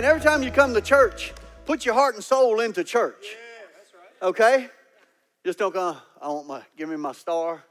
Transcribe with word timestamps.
Amen. 0.00 0.08
Every 0.08 0.22
time 0.22 0.42
you 0.42 0.50
come 0.50 0.72
to 0.72 0.80
church, 0.80 1.34
put 1.66 1.84
your 1.84 1.92
heart 1.92 2.14
and 2.14 2.24
soul 2.24 2.60
into 2.60 2.82
church. 2.82 3.36
Okay? 4.22 4.68
Just 5.44 5.58
don't 5.58 5.74
go, 5.74 5.94
I 6.22 6.28
want 6.28 6.46
my, 6.46 6.62
give 6.74 6.88
me 6.88 6.96
my 6.96 7.12
star. 7.12 7.62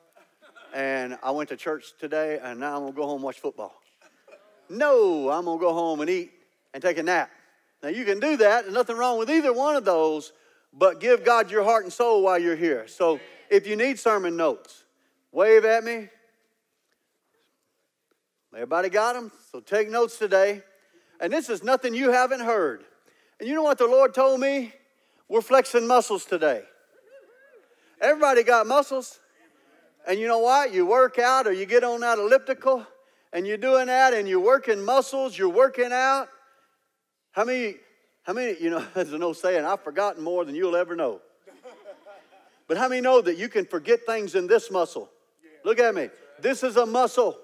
And 0.71 1.17
I 1.23 1.31
went 1.31 1.49
to 1.49 1.57
church 1.57 1.93
today 1.99 2.37
and 2.43 2.59
now 2.59 2.75
I'm 2.75 2.81
going 2.81 2.93
to 2.93 2.95
go 2.95 3.07
home 3.07 3.15
and 3.15 3.23
watch 3.23 3.39
football. 3.39 3.73
No, 4.69 5.31
I'm 5.31 5.45
going 5.45 5.57
to 5.57 5.65
go 5.65 5.73
home 5.73 6.01
and 6.01 6.09
eat 6.09 6.31
and 6.75 6.83
take 6.83 6.99
a 6.99 7.03
nap. 7.03 7.31
Now 7.81 7.89
you 7.89 8.05
can 8.05 8.19
do 8.19 8.37
that. 8.37 8.61
There's 8.61 8.75
nothing 8.75 8.95
wrong 8.95 9.17
with 9.17 9.31
either 9.31 9.51
one 9.51 9.75
of 9.75 9.83
those, 9.83 10.31
but 10.71 10.99
give 10.99 11.25
God 11.25 11.49
your 11.49 11.63
heart 11.63 11.83
and 11.83 11.91
soul 11.91 12.21
while 12.21 12.37
you're 12.37 12.55
here. 12.55 12.87
So 12.87 13.19
if 13.49 13.65
you 13.65 13.75
need 13.75 13.97
sermon 13.97 14.37
notes, 14.37 14.83
wave 15.31 15.65
at 15.65 15.83
me. 15.83 16.09
Everybody 18.53 18.89
got 18.89 19.13
them? 19.13 19.31
So 19.51 19.61
take 19.61 19.89
notes 19.89 20.19
today. 20.19 20.61
And 21.19 21.33
this 21.33 21.49
is 21.49 21.63
nothing 21.63 21.93
you 21.93 22.11
haven't 22.11 22.41
heard. 22.41 22.83
And 23.39 23.47
you 23.47 23.55
know 23.55 23.63
what 23.63 23.77
the 23.77 23.87
Lord 23.87 24.13
told 24.13 24.39
me? 24.39 24.73
We're 25.27 25.41
flexing 25.41 25.85
muscles 25.85 26.25
today. 26.25 26.63
Everybody 28.01 28.43
got 28.43 28.67
muscles. 28.67 29.19
And 30.07 30.19
you 30.19 30.27
know 30.27 30.39
what? 30.39 30.73
You 30.73 30.85
work 30.85 31.19
out 31.19 31.45
or 31.45 31.51
you 31.51 31.65
get 31.65 31.83
on 31.83 31.99
that 32.01 32.17
elliptical 32.17 32.85
and 33.33 33.45
you're 33.45 33.57
doing 33.57 33.87
that 33.87 34.13
and 34.13 34.27
you're 34.27 34.39
working 34.39 34.83
muscles, 34.83 35.37
you're 35.37 35.49
working 35.49 35.91
out. 35.91 36.29
How 37.31 37.45
many, 37.45 37.75
how 38.23 38.33
many, 38.33 38.55
you 38.59 38.69
know, 38.69 38.83
there's 38.93 39.13
an 39.13 39.21
old 39.21 39.37
saying, 39.37 39.65
I've 39.65 39.83
forgotten 39.83 40.23
more 40.23 40.45
than 40.45 40.55
you'll 40.55 40.75
ever 40.75 40.95
know. 40.95 41.21
But 42.67 42.77
how 42.77 42.87
many 42.87 43.01
know 43.01 43.19
that 43.21 43.37
you 43.37 43.49
can 43.49 43.65
forget 43.65 44.05
things 44.05 44.35
in 44.35 44.45
this 44.45 44.69
muscle? 44.69 45.09
Look 45.65 45.79
at 45.79 45.93
me. 45.95 46.09
This 46.39 46.63
is 46.63 46.77
a 46.77 46.85
muscle. 46.85 47.37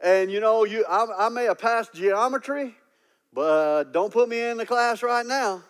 And 0.00 0.30
you 0.30 0.40
know, 0.40 0.64
you 0.64 0.84
I, 0.88 1.26
I 1.26 1.28
may 1.28 1.44
have 1.44 1.58
passed 1.58 1.94
geometry, 1.94 2.74
but 3.32 3.40
uh, 3.40 3.84
don't 3.84 4.12
put 4.12 4.28
me 4.28 4.40
in 4.40 4.56
the 4.56 4.66
class 4.66 5.02
right 5.02 5.24
now 5.24 5.62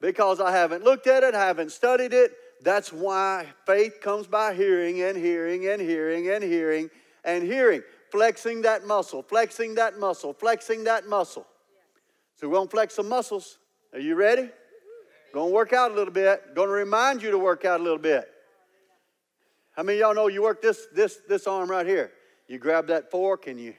because 0.00 0.40
I 0.40 0.52
haven't 0.52 0.84
looked 0.84 1.06
at 1.06 1.22
it, 1.22 1.34
haven't 1.34 1.72
studied 1.72 2.12
it. 2.12 2.32
That's 2.62 2.92
why 2.92 3.46
faith 3.66 4.00
comes 4.00 4.26
by 4.26 4.54
hearing 4.54 5.02
and 5.02 5.16
hearing 5.16 5.66
and 5.66 5.80
hearing 5.80 6.28
and 6.30 6.42
hearing 6.42 6.90
and 7.24 7.42
hearing. 7.42 7.82
Flexing 8.10 8.62
that 8.62 8.86
muscle, 8.86 9.22
flexing 9.22 9.74
that 9.74 9.98
muscle, 9.98 10.32
flexing 10.32 10.84
that 10.84 11.06
muscle. 11.06 11.46
So 12.36 12.48
we're 12.48 12.62
to 12.62 12.68
flex 12.68 12.94
some 12.94 13.08
muscles. 13.08 13.58
Are 13.92 13.98
you 13.98 14.14
ready? 14.14 14.48
Going 15.34 15.50
to 15.50 15.54
work 15.54 15.72
out 15.72 15.90
a 15.90 15.94
little 15.94 16.12
bit. 16.12 16.54
Going 16.54 16.68
to 16.68 16.74
remind 16.74 17.22
you 17.22 17.30
to 17.30 17.38
work 17.38 17.64
out 17.64 17.80
a 17.80 17.82
little 17.82 17.98
bit. 17.98 18.28
How 19.72 19.82
many 19.82 19.98
y'all 19.98 20.14
know 20.14 20.28
you 20.28 20.42
work 20.42 20.62
this, 20.62 20.86
this, 20.94 21.18
this 21.28 21.46
arm 21.46 21.70
right 21.70 21.86
here? 21.86 22.10
You 22.48 22.58
grab 22.58 22.86
that 22.88 23.10
fork 23.10 23.46
and 23.46 23.60
you, 23.60 23.74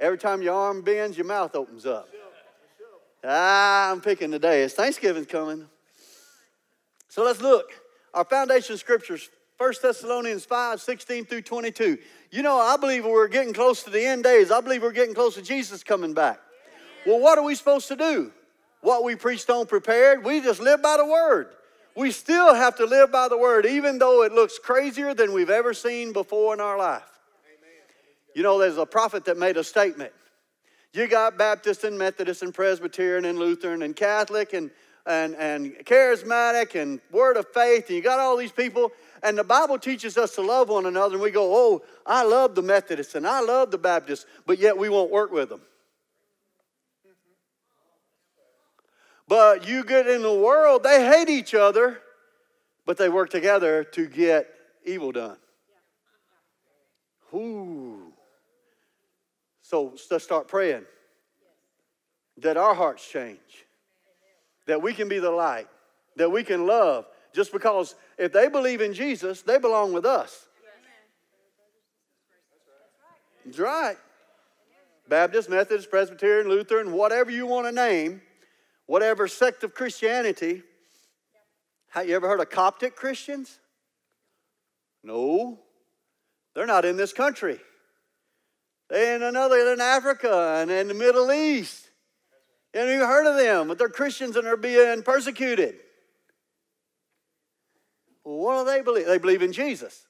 every 0.00 0.18
time 0.18 0.42
your 0.42 0.54
arm 0.54 0.82
bends, 0.82 1.16
your 1.16 1.26
mouth 1.26 1.54
opens 1.54 1.86
up. 1.86 2.08
Ah, 3.24 3.90
I'm 3.90 4.00
picking 4.00 4.30
today. 4.30 4.62
It's 4.62 4.74
Thanksgiving's 4.74 5.26
coming. 5.26 5.66
So 7.08 7.24
let's 7.24 7.40
look. 7.40 7.70
Our 8.12 8.24
foundation 8.24 8.76
scriptures, 8.76 9.30
1 9.56 9.74
Thessalonians 9.80 10.44
5, 10.44 10.80
16 10.80 11.24
through 11.24 11.42
22. 11.42 11.98
You 12.30 12.42
know, 12.42 12.58
I 12.58 12.76
believe 12.76 13.04
we're 13.04 13.28
getting 13.28 13.54
close 13.54 13.82
to 13.84 13.90
the 13.90 14.04
end 14.04 14.24
days. 14.24 14.50
I 14.50 14.60
believe 14.60 14.82
we're 14.82 14.92
getting 14.92 15.14
close 15.14 15.36
to 15.36 15.42
Jesus 15.42 15.82
coming 15.82 16.12
back. 16.12 16.40
Well, 17.06 17.20
what 17.20 17.38
are 17.38 17.44
we 17.44 17.54
supposed 17.54 17.88
to 17.88 17.96
do? 17.96 18.32
What 18.80 19.04
we 19.04 19.16
preached 19.16 19.48
on 19.48 19.66
prepared? 19.66 20.24
We 20.24 20.40
just 20.40 20.60
live 20.60 20.82
by 20.82 20.96
the 20.96 21.06
word. 21.06 21.48
We 21.96 22.10
still 22.10 22.52
have 22.54 22.76
to 22.76 22.84
live 22.84 23.12
by 23.12 23.28
the 23.28 23.38
word, 23.38 23.64
even 23.64 23.98
though 23.98 24.24
it 24.24 24.32
looks 24.32 24.58
crazier 24.58 25.14
than 25.14 25.32
we've 25.32 25.50
ever 25.50 25.72
seen 25.72 26.12
before 26.12 26.52
in 26.52 26.60
our 26.60 26.76
life. 26.76 27.13
You 28.34 28.42
know, 28.42 28.58
there's 28.58 28.78
a 28.78 28.86
prophet 28.86 29.24
that 29.26 29.38
made 29.38 29.56
a 29.56 29.64
statement. 29.64 30.12
You 30.92 31.08
got 31.08 31.38
Baptist 31.38 31.84
and 31.84 31.98
Methodist 31.98 32.42
and 32.42 32.54
Presbyterian 32.54 33.24
and 33.24 33.38
Lutheran 33.38 33.82
and 33.82 33.96
Catholic 33.96 34.52
and, 34.52 34.70
and, 35.06 35.34
and 35.36 35.72
charismatic 35.84 36.80
and 36.80 37.00
word 37.10 37.36
of 37.36 37.46
faith, 37.52 37.88
and 37.88 37.96
you 37.96 38.02
got 38.02 38.20
all 38.20 38.36
these 38.36 38.52
people. 38.52 38.92
And 39.22 39.38
the 39.38 39.44
Bible 39.44 39.78
teaches 39.78 40.16
us 40.16 40.34
to 40.34 40.42
love 40.42 40.68
one 40.68 40.86
another, 40.86 41.14
and 41.14 41.22
we 41.22 41.30
go, 41.30 41.54
Oh, 41.54 41.82
I 42.06 42.24
love 42.24 42.54
the 42.54 42.62
Methodists 42.62 43.14
and 43.14 43.26
I 43.26 43.40
love 43.40 43.70
the 43.70 43.78
Baptists, 43.78 44.26
but 44.46 44.58
yet 44.58 44.76
we 44.76 44.88
won't 44.88 45.10
work 45.10 45.32
with 45.32 45.48
them. 45.48 45.62
But 49.26 49.66
you 49.66 49.84
get 49.84 50.06
in 50.06 50.22
the 50.22 50.34
world, 50.34 50.82
they 50.82 51.06
hate 51.06 51.28
each 51.28 51.54
other, 51.54 51.98
but 52.84 52.98
they 52.98 53.08
work 53.08 53.30
together 53.30 53.82
to 53.82 54.06
get 54.06 54.48
evil 54.84 55.12
done. 55.12 55.38
Ooh. 57.32 57.93
So 59.64 59.94
let's 60.10 60.22
start 60.22 60.46
praying 60.46 60.84
that 62.42 62.58
our 62.58 62.74
hearts 62.74 63.08
change, 63.08 63.38
that 64.66 64.82
we 64.82 64.92
can 64.92 65.08
be 65.08 65.18
the 65.18 65.30
light, 65.30 65.68
that 66.16 66.30
we 66.30 66.44
can 66.44 66.66
love. 66.66 67.06
Just 67.32 67.50
because 67.50 67.94
if 68.18 68.30
they 68.30 68.48
believe 68.48 68.82
in 68.82 68.92
Jesus, 68.92 69.40
they 69.40 69.58
belong 69.58 69.94
with 69.94 70.04
us. 70.04 70.46
That's 73.46 73.58
right. 73.58 73.96
Baptist, 75.08 75.48
Methodist, 75.48 75.90
Presbyterian, 75.90 76.46
Lutheran, 76.46 76.92
whatever 76.92 77.30
you 77.30 77.46
want 77.46 77.66
to 77.66 77.72
name, 77.72 78.20
whatever 78.84 79.26
sect 79.26 79.64
of 79.64 79.74
Christianity. 79.74 80.62
Have 81.90 82.06
you 82.06 82.16
ever 82.16 82.28
heard 82.28 82.40
of 82.40 82.50
Coptic 82.50 82.96
Christians? 82.96 83.58
No. 85.02 85.58
They're 86.54 86.66
not 86.66 86.84
in 86.84 86.98
this 86.98 87.14
country. 87.14 87.60
They're 88.90 89.22
another, 89.22 89.72
in 89.72 89.80
Africa 89.80 90.58
and 90.60 90.70
in 90.70 90.88
the 90.88 90.94
Middle 90.94 91.32
East. 91.32 91.88
And 92.72 92.90
You 92.90 93.06
heard 93.06 93.26
of 93.26 93.36
them, 93.36 93.68
but 93.68 93.78
they're 93.78 93.88
Christians 93.88 94.36
and 94.36 94.46
they're 94.46 94.56
being 94.56 95.02
persecuted. 95.02 95.76
Well, 98.24 98.38
what 98.38 98.64
do 98.64 98.70
they 98.70 98.82
believe? 98.82 99.06
They 99.06 99.18
believe 99.18 99.42
in 99.42 99.52
Jesus. 99.52 100.06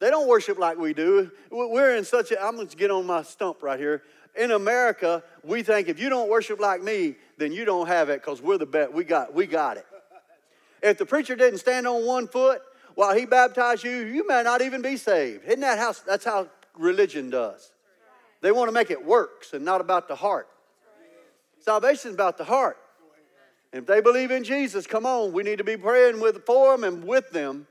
They 0.00 0.10
don't 0.10 0.28
worship 0.28 0.58
like 0.58 0.78
we 0.78 0.94
do. 0.94 1.30
We're 1.50 1.96
in 1.96 2.04
such 2.04 2.30
a, 2.30 2.42
I'm 2.42 2.56
going 2.56 2.68
to 2.68 2.76
get 2.76 2.90
on 2.90 3.06
my 3.06 3.22
stump 3.22 3.62
right 3.62 3.78
here. 3.78 4.02
In 4.36 4.52
America, 4.52 5.22
we 5.44 5.62
think 5.62 5.88
if 5.88 6.00
you 6.00 6.08
don't 6.08 6.30
worship 6.30 6.60
like 6.60 6.82
me, 6.82 7.16
then 7.36 7.52
you 7.52 7.64
don't 7.64 7.86
have 7.86 8.08
it 8.08 8.22
because 8.22 8.40
we're 8.40 8.58
the 8.58 8.66
best. 8.66 8.92
We 8.92 9.04
got, 9.04 9.34
we 9.34 9.46
got 9.46 9.76
it. 9.76 9.86
If 10.82 10.98
the 10.98 11.04
preacher 11.04 11.36
didn't 11.36 11.58
stand 11.58 11.86
on 11.86 12.06
one 12.06 12.28
foot 12.28 12.62
while 12.94 13.14
he 13.14 13.26
baptized 13.26 13.84
you, 13.84 13.90
you 13.90 14.26
may 14.26 14.42
not 14.42 14.62
even 14.62 14.80
be 14.80 14.96
saved. 14.96 15.44
Isn't 15.44 15.60
that 15.60 15.78
how, 15.78 15.94
that's 16.06 16.24
how 16.24 16.48
religion 16.76 17.30
does. 17.30 17.72
They 18.42 18.52
want 18.52 18.68
to 18.68 18.72
make 18.72 18.90
it 18.90 19.04
works 19.04 19.52
and 19.52 19.64
not 19.64 19.80
about 19.80 20.08
the 20.08 20.14
heart. 20.14 20.48
Salvation 21.58 22.10
is 22.10 22.14
about 22.14 22.38
the 22.38 22.44
heart. 22.44 22.78
If 23.72 23.86
they 23.86 24.00
believe 24.00 24.30
in 24.30 24.42
Jesus, 24.42 24.86
come 24.86 25.06
on, 25.06 25.32
we 25.32 25.42
need 25.42 25.58
to 25.58 25.64
be 25.64 25.76
praying 25.76 26.20
with 26.20 26.44
for 26.44 26.76
them 26.76 26.84
and 26.84 27.04
with 27.04 27.30
them 27.30 27.66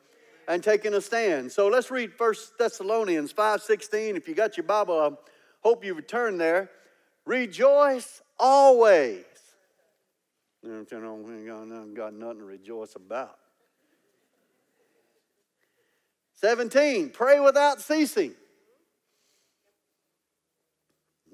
and 0.47 0.63
taking 0.63 0.93
a 0.93 1.01
stand. 1.01 1.51
So 1.51 1.67
let's 1.67 1.91
read 1.91 2.11
1 2.17 2.35
Thessalonians 2.57 3.33
5:16. 3.33 4.15
If 4.15 4.27
you 4.27 4.35
got 4.35 4.57
your 4.57 4.65
Bible, 4.65 4.99
I 4.99 5.11
hope 5.61 5.83
you 5.83 5.93
return 5.93 6.37
there. 6.37 6.69
Rejoice 7.25 8.21
always. 8.39 9.25
You 10.63 10.85
know, 10.91 11.15
we 11.15 11.33
ain't 11.35 11.95
got 11.95 12.13
nothing 12.13 12.39
to 12.39 12.45
rejoice 12.45 12.95
about. 12.95 13.37
17, 16.35 17.09
pray 17.09 17.39
without 17.39 17.81
ceasing. 17.81 18.33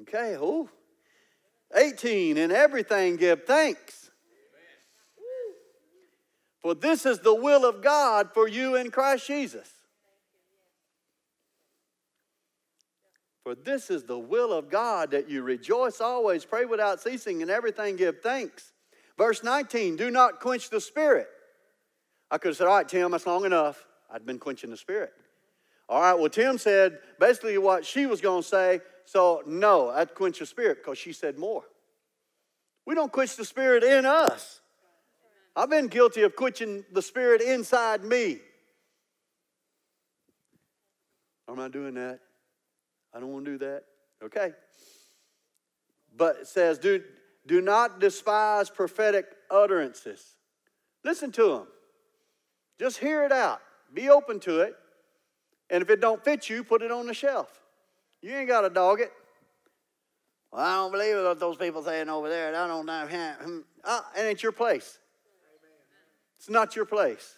Okay, 0.07 0.38
oh. 0.40 0.69
18, 1.75 2.38
in 2.38 2.52
everything 2.52 3.16
give 3.16 3.46
thanks. 3.46 4.12
For 6.62 6.74
this 6.74 7.06
is 7.06 7.19
the 7.19 7.34
will 7.34 7.66
of 7.66 7.81
God 7.81 8.30
for 8.34 8.48
you 8.48 8.75
in 8.75 8.92
Christ 8.92 9.28
Jesus. 9.28 9.69
For 13.44 13.54
this 13.56 13.92
is 13.92 14.04
the 14.04 14.18
will 14.18 14.54
of 14.54 14.69
God 14.69 15.12
that 15.12 15.30
you 15.30 15.44
rejoice 15.44 16.02
always, 16.02 16.46
pray 16.46 16.66
without 16.66 17.02
ceasing, 17.02 17.42
and 17.42 17.52
everything 17.52 17.96
give 17.96 18.22
thanks. 18.22 18.72
Verse 19.18 19.44
19, 19.44 19.96
do 19.96 20.10
not 20.10 20.40
quench 20.40 20.69
the 20.69 20.81
spirit. 20.81 21.28
I 22.31 22.38
could 22.38 22.50
have 22.50 22.57
said, 22.57 22.68
All 22.68 22.75
right, 22.75 22.88
Tim, 22.88 23.12
that's 23.12 23.28
long 23.28 23.46
enough. 23.46 23.86
I'd 24.12 24.25
been 24.25 24.40
quenching 24.40 24.72
the 24.72 24.78
spirit. 24.78 25.13
All 25.88 26.02
right, 26.02 26.13
well, 26.16 26.30
Tim 26.30 26.57
said 26.57 26.98
basically 27.19 27.57
what 27.60 27.86
she 27.86 28.07
was 28.07 28.22
going 28.22 28.42
to 28.42 28.48
say 28.48 28.80
so, 29.06 29.44
no, 29.46 29.94
that 29.94 30.16
quench 30.16 30.40
the 30.40 30.46
spirit 30.46 30.80
because 30.84 30.98
she 30.98 31.13
said 31.13 31.38
more. 31.38 31.63
We 32.86 32.96
don't 32.96 33.12
quench 33.12 33.36
the 33.36 33.46
spirit 33.46 33.84
in 33.84 34.06
us. 34.06 34.62
I've 35.56 35.69
been 35.69 35.88
guilty 35.88 36.24
of 36.24 36.36
quenching 36.36 36.84
the 36.92 37.02
spirit 37.02 37.42
inside 37.42 38.04
me. 38.04 38.40
I'm 41.48 41.56
not 41.56 41.72
doing 41.72 41.94
that. 41.94 42.19
I 43.13 43.19
don't 43.19 43.31
want 43.31 43.46
to 43.46 43.52
do 43.52 43.57
that. 43.60 43.84
Okay. 44.24 44.52
But 46.18 46.38
it 46.42 46.48
says, 46.48 46.78
do, 46.78 47.04
do 47.46 47.62
not 47.62 48.00
despise 48.00 48.69
prophetic 48.69 49.25
utterances. 49.50 50.36
Listen 51.04 51.31
to 51.34 51.50
them. 51.50 51.68
Just 52.80 52.98
hear 52.98 53.24
it 53.24 53.31
out. 53.31 53.62
Be 53.94 54.10
open 54.10 54.40
to 54.42 54.62
it. 54.62 54.75
And 55.69 55.81
if 55.81 55.90
it 55.90 56.02
don't 56.02 56.24
fit 56.24 56.50
you, 56.50 56.63
put 56.63 56.81
it 56.81 56.92
on 56.92 57.07
the 57.07 57.13
shelf. 57.13 57.62
You 58.25 58.33
ain't 58.33 58.48
got 58.48 58.62
to 58.62 58.72
dog 58.72 59.01
it. 59.01 59.13
Well, 60.51 60.60
I 60.60 60.74
don't 60.77 60.92
believe 60.92 61.16
what 61.24 61.39
those 61.39 61.57
people 61.57 61.83
saying 61.83 62.10
over 62.10 62.27
there. 62.27 62.56
I 62.56 62.68
don't 62.68 62.88
know. 62.88 63.07
And 63.07 63.63
it's 64.18 64.42
your 64.42 64.51
place. 64.51 64.98
It's 66.39 66.50
not 66.50 66.75
your 66.75 66.86
place. 66.86 67.38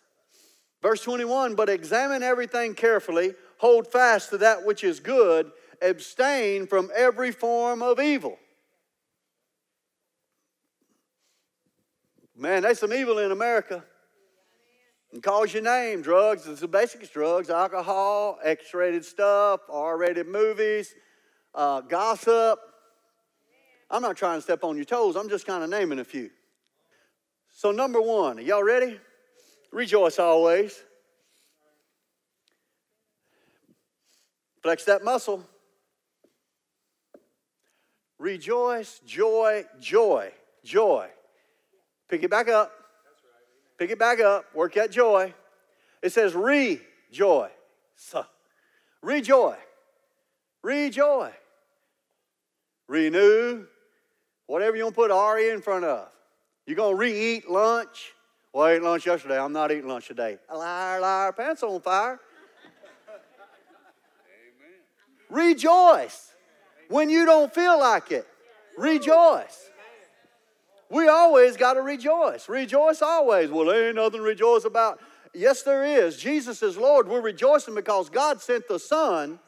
Verse 0.82 1.02
21 1.02 1.56
But 1.56 1.68
examine 1.68 2.24
everything 2.24 2.74
carefully, 2.74 3.34
hold 3.58 3.92
fast 3.92 4.30
to 4.30 4.38
that 4.38 4.66
which 4.66 4.86
is 4.86 5.02
good, 5.02 5.52
abstain 5.82 6.68
from 6.68 6.90
every 6.96 7.32
form 7.34 7.84
of 7.84 8.00
evil. 8.00 8.40
Man, 12.34 12.62
there's 12.62 12.80
some 12.80 12.94
evil 12.94 13.20
in 13.20 13.34
America. 13.34 13.84
And 15.14 15.24
calls 15.24 15.54
your 15.54 15.64
name 15.64 16.02
drugs. 16.02 16.48
It's 16.48 16.62
the 16.62 16.68
basics 16.68 17.10
drugs, 17.10 17.50
alcohol, 17.50 18.40
X 18.44 18.74
rated 18.74 19.06
stuff, 19.06 19.62
R 19.70 19.98
rated 19.98 20.28
movies, 20.28 20.94
uh, 21.56 21.82
gossip. 21.82 22.60
I'm 23.90 24.02
not 24.02 24.18
trying 24.18 24.38
to 24.38 24.42
step 24.42 24.64
on 24.64 24.76
your 24.76 24.86
toes, 24.86 25.16
I'm 25.16 25.30
just 25.30 25.46
kind 25.46 25.64
of 25.64 25.70
naming 25.70 26.00
a 26.00 26.04
few. 26.04 26.30
So, 27.50 27.72
number 27.72 28.02
one, 28.02 28.38
y'all 28.46 28.64
ready? 28.64 29.00
Rejoice 29.72 30.20
always. 30.20 30.84
Flex 34.62 34.84
that 34.86 35.04
muscle. 35.04 35.44
Rejoice, 38.20 39.00
joy, 39.06 39.64
joy, 39.80 40.32
joy. 40.64 41.08
Pick 42.10 42.24
it 42.24 42.30
back 42.30 42.50
up. 42.50 42.72
Pick 43.78 43.92
it 43.92 44.00
back 44.00 44.20
up. 44.20 44.46
Work 44.56 44.74
that 44.76 44.92
joy. 44.92 45.34
It 46.02 46.12
says 46.12 46.34
rejoice. 46.34 47.52
Rejoice. 49.02 49.58
Rejoice. 50.64 51.34
Renew. 52.88 53.66
Whatever 54.48 54.78
you 54.78 54.84
want 54.84 54.96
to 54.96 55.02
put 55.02 55.36
RE 55.36 55.50
in 55.50 55.62
front 55.62 55.86
of. 55.86 56.08
You're 56.66 56.76
going 56.76 56.96
to 56.96 57.00
re-eat 57.00 57.50
lunch. 57.50 58.14
Well, 58.52 58.66
I 58.66 58.72
ate 58.74 58.82
lunch 58.82 59.06
yesterday. 59.06 59.40
I'm 59.40 59.54
not 59.54 59.72
eating 59.72 59.88
lunch 59.88 60.08
today. 60.08 60.38
Liar, 60.54 61.00
liar, 61.00 61.32
pants 61.32 61.64
on 61.64 61.80
fire. 61.82 62.20
Amen. 65.30 65.46
Rejoice 65.48 66.34
when 66.90 67.10
you 67.10 67.26
don't 67.26 67.54
feel 67.54 67.80
like 67.80 68.12
it. 68.12 68.28
Rejoice. 68.78 69.67
We 70.90 71.08
always 71.08 71.58
got 71.58 71.74
to 71.74 71.82
rejoice. 71.82 72.48
Rejoice 72.48 73.02
always. 73.02 73.50
Well, 73.50 73.66
there 73.66 73.88
ain't 73.88 73.96
nothing 73.96 74.20
to 74.20 74.26
rejoice 74.26 74.64
about. 74.64 75.00
Yes, 75.34 75.62
there 75.64 75.84
is. 75.84 76.18
Jesus 76.18 76.64
is 76.64 76.78
Lord. 76.78 77.08
We're 77.08 77.22
rejoicing 77.22 77.76
because 77.76 78.10
God 78.10 78.42
sent 78.42 78.68
the 78.68 78.80
Son, 78.80 79.40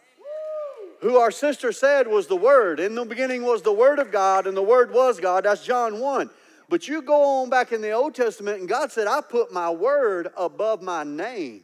who 1.01 1.17
our 1.17 1.31
sister 1.31 1.71
said 1.71 2.07
was 2.07 2.27
the 2.27 2.35
Word. 2.35 2.79
In 2.79 2.93
the 2.93 3.05
beginning 3.05 3.43
was 3.43 3.61
the 3.61 3.71
Word 3.71 3.99
of 3.99 4.11
God, 4.11 4.47
and 4.47 4.55
the 4.55 4.61
Word 4.61 4.91
was 4.93 5.19
God. 5.19 5.45
That's 5.45 5.65
John 5.65 5.99
1. 5.99 6.29
But 6.67 6.87
you 6.87 7.01
go 7.01 7.41
on 7.41 7.49
back 7.49 7.71
in 7.71 7.81
the 7.81 7.91
Old 7.91 8.13
Testament, 8.13 8.59
and 8.59 8.67
God 8.67 8.91
said, 8.91 9.07
I 9.07 9.21
put 9.21 9.51
my 9.51 9.69
Word 9.69 10.27
above 10.37 10.81
my 10.81 11.03
name. 11.03 11.63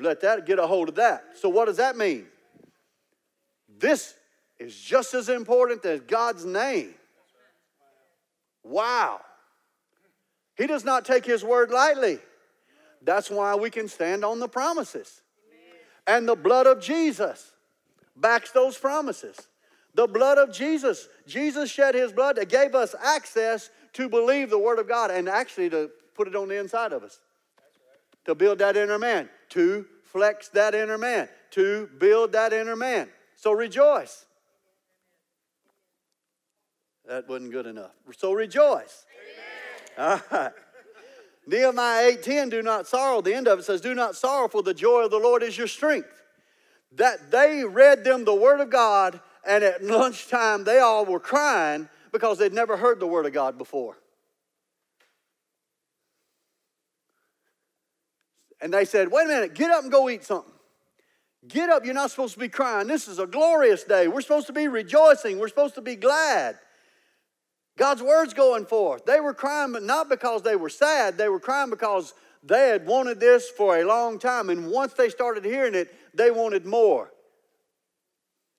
Let 0.00 0.20
that 0.22 0.46
get 0.46 0.58
a 0.58 0.66
hold 0.66 0.88
of 0.88 0.94
that. 0.96 1.24
So, 1.36 1.48
what 1.48 1.66
does 1.66 1.76
that 1.76 1.96
mean? 1.96 2.26
This 3.78 4.14
is 4.58 4.74
just 4.76 5.14
as 5.14 5.28
important 5.28 5.84
as 5.84 6.00
God's 6.00 6.44
name. 6.44 6.94
Wow. 8.62 9.20
He 10.56 10.66
does 10.66 10.84
not 10.84 11.04
take 11.04 11.24
his 11.24 11.42
word 11.42 11.70
lightly. 11.70 12.18
That's 13.02 13.30
why 13.30 13.54
we 13.54 13.70
can 13.70 13.88
stand 13.88 14.24
on 14.24 14.38
the 14.38 14.48
promises. 14.48 15.22
And 16.06 16.28
the 16.28 16.36
blood 16.36 16.66
of 16.66 16.80
Jesus 16.80 17.52
backs 18.16 18.50
those 18.50 18.78
promises. 18.78 19.36
The 19.94 20.06
blood 20.06 20.38
of 20.38 20.52
Jesus. 20.52 21.08
Jesus 21.26 21.70
shed 21.70 21.94
his 21.94 22.12
blood 22.12 22.36
that 22.36 22.48
gave 22.48 22.74
us 22.74 22.94
access 23.02 23.70
to 23.94 24.08
believe 24.08 24.50
the 24.50 24.58
word 24.58 24.78
of 24.78 24.88
God 24.88 25.10
and 25.10 25.28
actually 25.28 25.68
to 25.70 25.90
put 26.14 26.28
it 26.28 26.36
on 26.36 26.48
the 26.48 26.58
inside 26.58 26.92
of 26.92 27.02
us. 27.02 27.20
To 28.24 28.34
build 28.34 28.58
that 28.60 28.76
inner 28.76 28.98
man, 28.98 29.28
to 29.50 29.84
flex 30.04 30.48
that 30.50 30.74
inner 30.74 30.98
man, 30.98 31.28
to 31.50 31.88
build 31.98 32.32
that 32.32 32.52
inner 32.52 32.76
man. 32.76 33.08
So 33.36 33.52
rejoice. 33.52 34.26
That 37.06 37.28
wasn't 37.28 37.52
good 37.52 37.66
enough. 37.66 37.92
So 38.16 38.32
rejoice. 38.32 39.06
Amen. 39.98 40.20
All 40.32 40.38
right. 40.38 40.52
Nehemiah 41.46 42.12
8:10, 42.12 42.50
do 42.50 42.62
not 42.62 42.86
sorrow. 42.86 43.20
The 43.20 43.34
end 43.34 43.48
of 43.48 43.58
it 43.58 43.64
says, 43.64 43.80
do 43.80 43.94
not 43.94 44.14
sorrow, 44.14 44.48
for 44.48 44.62
the 44.62 44.74
joy 44.74 45.04
of 45.04 45.10
the 45.10 45.18
Lord 45.18 45.42
is 45.42 45.58
your 45.58 45.66
strength. 45.66 46.22
That 46.92 47.30
they 47.30 47.64
read 47.64 48.04
them 48.04 48.24
the 48.24 48.34
word 48.34 48.60
of 48.60 48.70
God, 48.70 49.20
and 49.44 49.64
at 49.64 49.82
lunchtime 49.82 50.64
they 50.64 50.78
all 50.78 51.04
were 51.04 51.18
crying 51.18 51.88
because 52.12 52.38
they'd 52.38 52.52
never 52.52 52.76
heard 52.76 53.00
the 53.00 53.06
word 53.06 53.26
of 53.26 53.32
God 53.32 53.58
before. 53.58 53.96
And 58.60 58.72
they 58.72 58.84
said, 58.84 59.10
wait 59.10 59.24
a 59.24 59.28
minute, 59.28 59.54
get 59.54 59.72
up 59.72 59.82
and 59.82 59.90
go 59.90 60.08
eat 60.08 60.22
something. 60.22 60.52
Get 61.48 61.68
up, 61.70 61.84
you're 61.84 61.94
not 61.94 62.12
supposed 62.12 62.34
to 62.34 62.40
be 62.40 62.48
crying. 62.48 62.86
This 62.86 63.08
is 63.08 63.18
a 63.18 63.26
glorious 63.26 63.82
day. 63.82 64.06
We're 64.06 64.20
supposed 64.20 64.46
to 64.46 64.52
be 64.52 64.68
rejoicing. 64.68 65.40
We're 65.40 65.48
supposed 65.48 65.74
to 65.74 65.80
be 65.80 65.96
glad. 65.96 66.56
God's 67.78 68.02
word's 68.02 68.34
going 68.34 68.66
forth. 68.66 69.04
They 69.04 69.20
were 69.20 69.34
crying, 69.34 69.72
but 69.72 69.82
not 69.82 70.08
because 70.08 70.42
they 70.42 70.56
were 70.56 70.68
sad. 70.68 71.16
They 71.16 71.28
were 71.28 71.40
crying 71.40 71.70
because 71.70 72.12
they 72.42 72.68
had 72.68 72.86
wanted 72.86 73.18
this 73.18 73.48
for 73.48 73.78
a 73.78 73.84
long 73.84 74.18
time. 74.18 74.50
And 74.50 74.70
once 74.70 74.92
they 74.92 75.08
started 75.08 75.44
hearing 75.44 75.74
it, 75.74 75.94
they 76.14 76.30
wanted 76.30 76.66
more. 76.66 77.10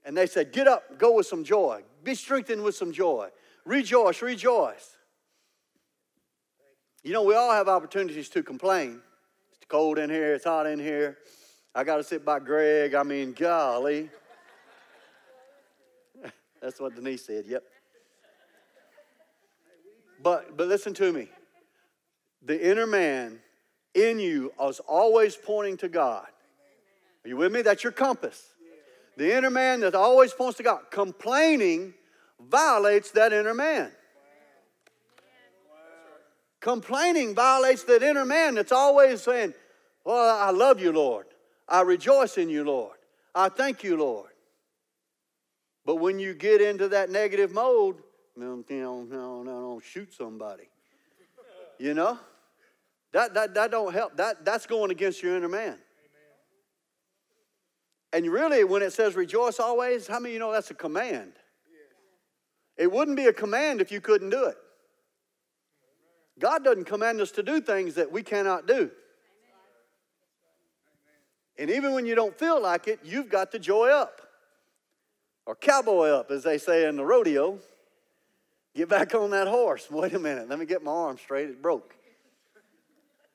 And 0.04 0.18
they 0.18 0.26
said, 0.26 0.52
Get 0.52 0.68
up, 0.68 0.98
go 0.98 1.16
with 1.16 1.28
some 1.28 1.44
joy. 1.44 1.84
Be 2.04 2.16
strengthened 2.16 2.64
with 2.64 2.76
some 2.76 2.92
joy. 2.92 3.30
Rejoice, 3.66 4.22
rejoice. 4.22 4.98
You 7.04 7.14
know, 7.14 7.24
we 7.24 7.36
all 7.36 7.52
have 7.52 7.68
opportunities 7.68 8.30
to 8.30 8.44
complain. 8.44 9.02
It's 9.54 9.66
cold 9.68 10.00
in 10.00 10.10
here, 10.10 10.34
it's 10.34 10.46
hot 10.46 10.66
in 10.66 10.80
here. 10.80 11.18
I 11.76 11.84
got 11.84 11.98
to 11.98 12.04
sit 12.04 12.24
by 12.24 12.40
Greg. 12.40 12.94
I 12.94 13.04
mean, 13.04 13.34
golly. 13.34 14.10
That's 16.62 16.80
what 16.80 16.96
Denise 16.96 17.26
said, 17.26 17.46
yep. 17.48 17.64
But, 20.24 20.56
but 20.56 20.68
listen 20.68 20.94
to 20.96 21.12
me. 21.12 21.28
The 22.42 22.72
inner 22.72 22.88
man 22.88 23.40
in 23.94 24.20
you 24.20 24.54
is 24.62 24.80
always 24.80 25.36
pointing 25.36 25.78
to 25.78 25.90
God. 25.90 26.26
Are 27.24 27.28
you 27.28 27.38
with 27.38 27.52
me? 27.52 27.62
That's 27.62 27.84
your 27.84 27.94
compass. 27.94 28.42
The 29.18 29.36
inner 29.36 29.50
man 29.50 29.82
that 29.82 29.96
always 29.96 30.34
points 30.34 30.58
to 30.58 30.64
God. 30.64 30.80
Complaining 30.90 31.94
violates 32.40 33.12
that 33.12 33.32
inner 33.32 33.54
man. 33.54 33.92
Complaining 36.60 37.36
violates 37.36 37.84
that 37.84 38.02
inner 38.02 38.26
man 38.26 38.56
that's 38.56 38.72
always 38.72 39.22
saying, 39.22 39.54
Well, 40.06 40.38
I 40.40 40.52
love 40.52 40.80
you, 40.80 40.94
Lord. 40.94 41.28
I 41.68 41.82
rejoice 41.82 42.38
in 42.38 42.50
you, 42.50 42.64
Lord. 42.64 42.98
I 43.36 43.50
thank 43.50 43.84
you, 43.84 43.98
Lord. 43.98 44.30
But 45.86 45.96
when 45.96 46.20
you 46.20 46.34
get 46.34 46.62
into 46.62 46.88
that 46.90 47.10
negative 47.10 47.52
mode, 47.52 47.98
shoot 49.80 50.14
somebody. 50.14 50.70
You 51.80 51.94
know? 51.94 52.20
That, 53.12 53.34
that, 53.36 53.54
that 53.54 53.72
don't 53.72 53.94
help. 53.94 54.18
That, 54.18 54.44
that's 54.44 54.66
going 54.66 54.92
against 54.92 55.22
your 55.22 55.38
inner 55.38 55.50
man. 55.50 55.78
And 58.12 58.28
really, 58.28 58.64
when 58.64 58.82
it 58.82 58.94
says 58.94 59.16
rejoice 59.16 59.60
always, 59.60 60.08
how 60.08 60.20
many 60.20 60.34
you 60.34 60.40
know 60.40 60.52
that's 60.52 60.72
a 60.72 60.76
command? 60.76 61.34
It 62.78 62.92
wouldn't 62.92 63.18
be 63.18 63.26
a 63.26 63.34
command 63.34 63.82
if 63.82 63.92
you 63.92 64.02
couldn't 64.02 64.30
do 64.30 64.46
it. 64.46 64.58
God 66.40 66.64
doesn't 66.64 66.86
command 66.86 67.22
us 67.22 67.32
to 67.32 67.44
do 67.44 67.62
things 67.62 67.96
that 67.96 68.12
we 68.12 68.24
cannot 68.24 68.68
do. 68.68 68.90
And 71.58 71.70
even 71.70 71.94
when 71.94 72.06
you 72.08 72.16
don't 72.16 72.38
feel 72.38 72.60
like 72.62 72.88
it, 72.88 73.00
you've 73.04 73.30
got 73.30 73.52
the 73.52 73.60
joy 73.60 73.90
up. 73.90 74.22
Or 75.46 75.56
cowboy 75.56 76.08
up, 76.08 76.32
as 76.32 76.44
they 76.44 76.58
say 76.58 76.88
in 76.88 76.96
the 76.96 77.06
rodeo. 77.06 77.60
Get 78.76 78.90
back 78.90 79.14
on 79.14 79.30
that 79.32 79.48
horse. 79.48 79.90
Wait 79.92 80.14
a 80.14 80.20
minute, 80.20 80.50
let 80.50 80.58
me 80.60 80.66
get 80.66 80.84
my 80.84 80.92
arm 80.92 81.18
straight. 81.18 81.50
It 81.50 81.62
broke. 81.62 81.96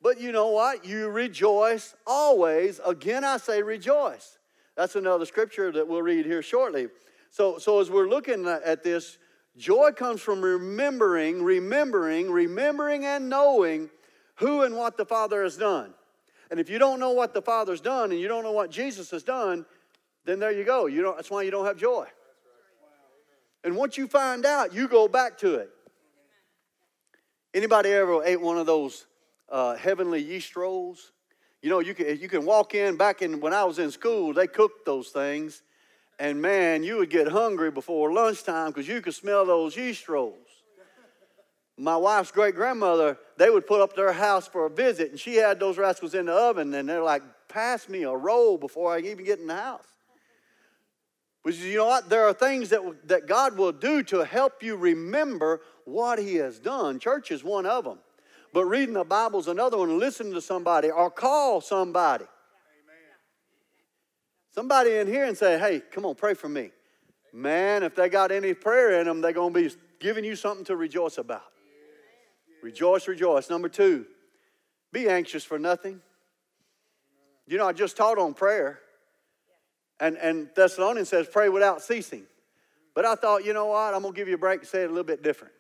But 0.01 0.21
you 0.21 0.33
know 0.33 0.49
what? 0.49 0.85
You 0.85 1.09
rejoice 1.09 1.95
always. 2.07 2.81
Again, 2.85 3.25
I 3.25 3.37
say 3.37 3.63
rejoice. 3.63 4.39
That's 4.77 4.95
another 4.95 5.27
scripture 5.27 5.73
that 5.73 5.89
we'll 5.89 6.03
read 6.03 6.25
here 6.25 6.43
shortly. 6.43 6.89
So, 7.31 7.59
so 7.59 7.81
as 7.81 7.91
we're 7.91 8.09
looking 8.09 8.47
at 8.47 8.85
this, 8.85 9.19
joy 9.57 9.91
comes 9.91 10.21
from 10.21 10.41
remembering, 10.41 11.43
remembering, 11.43 12.31
remembering, 12.31 13.05
and 13.05 13.29
knowing 13.29 13.91
who 14.37 14.63
and 14.63 14.77
what 14.77 14.97
the 14.97 15.05
Father 15.05 15.43
has 15.43 15.57
done. 15.57 15.95
And 16.51 16.61
if 16.61 16.71
you 16.71 16.79
don't 16.79 17.01
know 17.01 17.11
what 17.11 17.35
the 17.35 17.43
Father's 17.43 17.81
done 17.81 18.13
and 18.13 18.21
you 18.21 18.29
don't 18.29 18.45
know 18.45 18.53
what 18.53 18.71
Jesus 18.71 19.11
has 19.11 19.23
done, 19.23 19.67
then 20.25 20.39
there 20.39 20.53
you 20.53 20.65
go. 20.65 20.87
You 20.87 21.03
don't, 21.03 21.17
that's 21.17 21.31
why 21.31 21.43
you 21.43 21.51
don't 21.51 21.67
have 21.67 21.77
joy. 21.77 22.07
And 23.69 23.77
once 23.77 23.99
you 23.99 24.09
find 24.09 24.47
out, 24.47 24.73
you 24.73 24.89
go 24.89 25.09
back 25.09 25.37
to 25.41 25.57
it. 25.57 25.69
Anybody 27.53 27.91
ever 27.91 28.25
ate 28.25 28.41
one 28.41 28.57
of 28.57 28.65
those 28.65 29.05
uh, 29.51 29.75
heavenly 29.77 30.23
yeast 30.23 30.57
rolls? 30.57 31.13
You 31.61 31.69
know, 31.69 31.81
you 31.81 31.93
can, 31.93 32.19
you 32.19 32.31
can 32.31 32.47
walk 32.47 32.75
in 32.75 32.97
back 32.97 33.21
in 33.21 33.41
when 33.41 33.53
I 33.53 33.65
was 33.65 33.79
in 33.79 33.91
school, 33.91 34.33
they 34.33 34.47
cooked 34.47 34.87
those 34.87 35.09
things. 35.09 35.61
And 36.19 36.41
man, 36.41 36.83
you 36.83 36.97
would 36.97 37.11
get 37.11 37.29
hungry 37.29 37.71
before 37.71 38.11
lunchtime 38.11 38.69
because 38.69 38.89
you 38.89 39.03
could 39.03 39.15
smell 39.15 39.45
those 39.45 39.77
yeast 39.77 40.09
rolls. 40.09 40.49
My 41.77 41.99
wife's 41.99 42.31
great 42.31 42.55
grandmother, 42.55 43.19
they 43.37 43.51
would 43.51 43.67
put 43.67 43.83
up 43.83 43.95
their 43.95 44.15
house 44.15 44.49
for 44.49 44.65
a 44.65 44.71
visit, 44.71 45.11
and 45.11 45.21
she 45.21 45.37
had 45.37 45.61
those 45.61 45.77
rascals 45.77 46.15
in 46.15 46.25
the 46.25 46.33
oven, 46.33 46.73
and 46.73 46.89
they're 46.89 47.03
like, 47.03 47.23
pass 47.51 47.87
me 47.87 48.05
a 48.05 48.17
roll 48.17 48.57
before 48.57 48.95
I 48.95 49.01
even 49.01 49.27
get 49.27 49.41
in 49.41 49.47
the 49.47 49.57
house. 49.57 49.85
You 51.57 51.79
know 51.79 51.87
what? 51.87 52.09
There 52.09 52.25
are 52.25 52.33
things 52.33 52.71
that, 52.71 53.09
that 53.09 53.27
God 53.27 53.57
will 53.57 53.73
do 53.73 54.03
to 54.05 54.25
help 54.25 54.63
you 54.63 54.77
remember 54.77 55.61
what 55.85 56.19
He 56.19 56.37
has 56.37 56.59
done. 56.59 56.99
Church 56.99 57.31
is 57.31 57.43
one 57.45 57.67
of 57.67 57.85
them. 57.85 57.99
But 58.53 58.65
reading 58.65 58.95
the 58.95 59.05
Bible 59.05 59.41
is 59.41 59.49
another 59.49 59.79
one, 59.79 59.99
listening 59.99 60.33
to 60.35 60.41
somebody 60.41 60.91
or 60.91 61.11
call 61.11 61.61
somebody. 61.61 62.25
Somebody 64.51 64.97
in 64.97 65.07
here 65.07 65.27
and 65.27 65.37
say, 65.37 65.59
hey, 65.59 65.83
come 65.93 66.05
on, 66.05 66.15
pray 66.15 66.35
for 66.35 66.49
me. 66.49 66.71
Man, 67.33 67.83
if 67.83 67.95
they 67.95 68.09
got 68.09 68.33
any 68.33 68.55
prayer 68.55 69.01
in 69.01 69.07
them, 69.07 69.21
they're 69.21 69.33
going 69.33 69.53
to 69.53 69.69
be 69.69 69.75
giving 70.01 70.25
you 70.25 70.35
something 70.35 70.65
to 70.65 70.77
rejoice 70.77 71.19
about. 71.19 71.45
Rejoice, 72.63 73.07
rejoice. 73.07 73.51
Number 73.51 73.69
two, 73.69 74.07
be 74.93 75.09
anxious 75.09 75.45
for 75.45 75.59
nothing. 75.59 76.01
You 77.47 77.59
know, 77.59 77.69
I 77.69 77.73
just 77.73 77.97
taught 77.97 78.19
on 78.19 78.35
prayer. 78.35 78.81
And, 80.01 80.17
and 80.17 80.49
Thessalonians 80.55 81.09
says, 81.09 81.27
pray 81.27 81.49
without 81.49 81.83
ceasing. 81.83 82.25
But 82.95 83.05
I 83.05 83.15
thought, 83.15 83.45
you 83.45 83.53
know 83.53 83.67
what? 83.67 83.95
I'm 83.95 84.03
going 84.03 84.15
to 84.15 84.17
give 84.17 84.29
you 84.29 84.35
a 84.35 84.39
break 84.39 84.61
and 84.61 84.69
say 84.69 84.83
it 84.83 84.87
a 84.87 84.89
little 84.89 85.05
bit 85.05 85.23
different. 85.23 85.53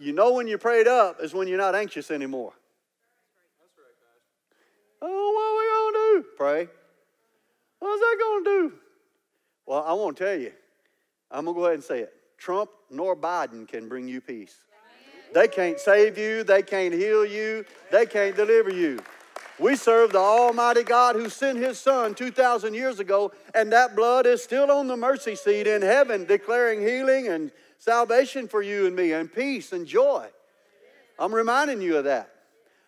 You 0.00 0.12
know 0.12 0.32
when 0.32 0.46
you 0.46 0.56
prayed 0.56 0.86
up 0.86 1.20
is 1.20 1.34
when 1.34 1.48
you're 1.48 1.58
not 1.58 1.74
anxious 1.74 2.10
anymore. 2.10 2.52
Oh, 5.02 5.32
what 5.34 5.44
are 5.44 5.56
we 5.58 5.64
going 5.70 6.22
to 6.22 6.22
do? 6.22 6.28
Pray. 6.36 6.68
What's 7.80 8.00
that 8.00 8.16
going 8.18 8.44
to 8.44 8.50
do? 8.50 8.72
Well, 9.66 9.84
I 9.84 9.92
want 9.94 10.16
to 10.16 10.24
tell 10.24 10.38
you. 10.38 10.52
I'm 11.30 11.44
going 11.44 11.56
to 11.56 11.60
go 11.60 11.64
ahead 11.66 11.74
and 11.74 11.84
say 11.84 12.00
it. 12.00 12.12
Trump 12.38 12.70
nor 12.90 13.16
Biden 13.16 13.66
can 13.66 13.88
bring 13.88 14.06
you 14.06 14.20
peace. 14.20 14.54
They 15.34 15.48
can't 15.48 15.80
save 15.80 16.16
you. 16.16 16.44
They 16.44 16.62
can't 16.62 16.94
heal 16.94 17.26
you. 17.26 17.64
They 17.90 18.06
can't 18.06 18.36
deliver 18.36 18.70
you. 18.70 19.00
We 19.58 19.76
serve 19.76 20.12
the 20.12 20.18
Almighty 20.18 20.82
God 20.82 21.14
who 21.14 21.28
sent 21.28 21.58
His 21.58 21.78
Son 21.78 22.14
2,000 22.14 22.74
years 22.74 22.98
ago, 22.98 23.32
and 23.54 23.72
that 23.72 23.94
blood 23.94 24.26
is 24.26 24.42
still 24.42 24.70
on 24.70 24.88
the 24.88 24.96
mercy 24.96 25.36
seat 25.36 25.66
in 25.66 25.80
heaven, 25.80 26.24
declaring 26.24 26.80
healing 26.80 27.28
and 27.28 27.52
salvation 27.78 28.48
for 28.48 28.62
you 28.62 28.86
and 28.86 28.96
me, 28.96 29.12
and 29.12 29.32
peace 29.32 29.72
and 29.72 29.86
joy. 29.86 30.26
I'm 31.18 31.32
reminding 31.32 31.80
you 31.80 31.98
of 31.98 32.04
that. 32.04 32.30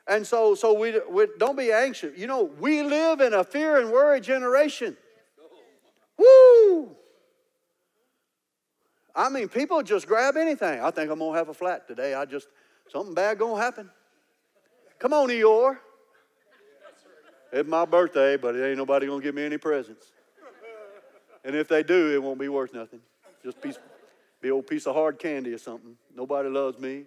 And 0.08 0.26
so, 0.26 0.54
so 0.54 0.72
we, 0.72 1.00
we 1.08 1.26
don't 1.38 1.56
be 1.56 1.72
anxious. 1.72 2.16
You 2.18 2.26
know, 2.26 2.50
we 2.60 2.82
live 2.82 3.20
in 3.20 3.34
a 3.34 3.44
fear 3.44 3.80
and 3.80 3.92
worry 3.92 4.20
generation. 4.20 4.96
Woo! 6.18 6.96
I 9.14 9.28
mean, 9.28 9.48
people 9.48 9.82
just 9.82 10.06
grab 10.06 10.36
anything. 10.36 10.80
I 10.80 10.90
think 10.90 11.10
I'm 11.10 11.18
gonna 11.18 11.36
have 11.36 11.48
a 11.48 11.54
flat 11.54 11.88
today. 11.88 12.14
I 12.14 12.24
just 12.24 12.48
something 12.92 13.14
bad 13.14 13.38
gonna 13.38 13.60
happen. 13.60 13.90
Come 14.98 15.12
on, 15.12 15.28
Eeyore. 15.28 15.78
It's 17.52 17.68
my 17.68 17.84
birthday, 17.84 18.36
but 18.36 18.54
it 18.54 18.66
ain't 18.66 18.78
nobody 18.78 19.06
gonna 19.06 19.22
give 19.22 19.34
me 19.34 19.44
any 19.44 19.58
presents. 19.58 20.12
And 21.44 21.54
if 21.54 21.68
they 21.68 21.82
do, 21.82 22.12
it 22.12 22.22
won't 22.22 22.40
be 22.40 22.48
worth 22.48 22.74
nothing. 22.74 23.00
Just 23.44 23.60
piece, 23.60 23.78
be 24.40 24.50
old 24.50 24.66
piece 24.66 24.86
of 24.86 24.94
hard 24.94 25.18
candy 25.18 25.52
or 25.52 25.58
something. 25.58 25.96
Nobody 26.14 26.48
loves 26.48 26.78
me. 26.78 27.04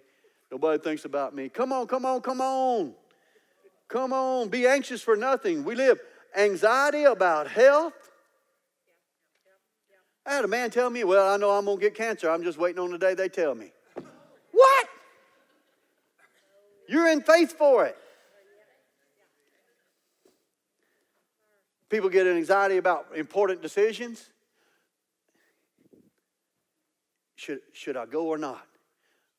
Nobody 0.50 0.82
thinks 0.82 1.04
about 1.04 1.34
me. 1.34 1.48
Come 1.48 1.72
on, 1.72 1.86
come 1.86 2.04
on, 2.04 2.22
come 2.22 2.40
on. 2.40 2.94
Come 3.88 4.12
on. 4.12 4.48
Be 4.48 4.66
anxious 4.66 5.02
for 5.02 5.16
nothing. 5.16 5.64
We 5.64 5.74
live 5.74 5.98
anxiety 6.34 7.04
about 7.04 7.48
health. 7.48 7.92
I 10.24 10.34
had 10.34 10.44
a 10.44 10.48
man 10.48 10.70
tell 10.70 10.88
me, 10.90 11.04
Well, 11.04 11.28
I 11.28 11.36
know 11.36 11.50
I'm 11.50 11.64
going 11.64 11.78
to 11.78 11.82
get 11.82 11.94
cancer. 11.94 12.30
I'm 12.30 12.42
just 12.42 12.56
waiting 12.58 12.78
on 12.78 12.90
the 12.90 12.98
day 12.98 13.14
they 13.14 13.28
tell 13.28 13.54
me. 13.54 13.72
What? 14.52 14.88
You're 16.88 17.08
in 17.08 17.20
faith 17.20 17.52
for 17.56 17.86
it. 17.86 17.96
People 21.90 22.08
get 22.08 22.26
anxiety 22.26 22.76
about 22.76 23.06
important 23.16 23.60
decisions. 23.60 24.30
Should, 27.34 27.60
should 27.72 27.96
I 27.96 28.06
go 28.06 28.28
or 28.28 28.38
not? 28.38 28.66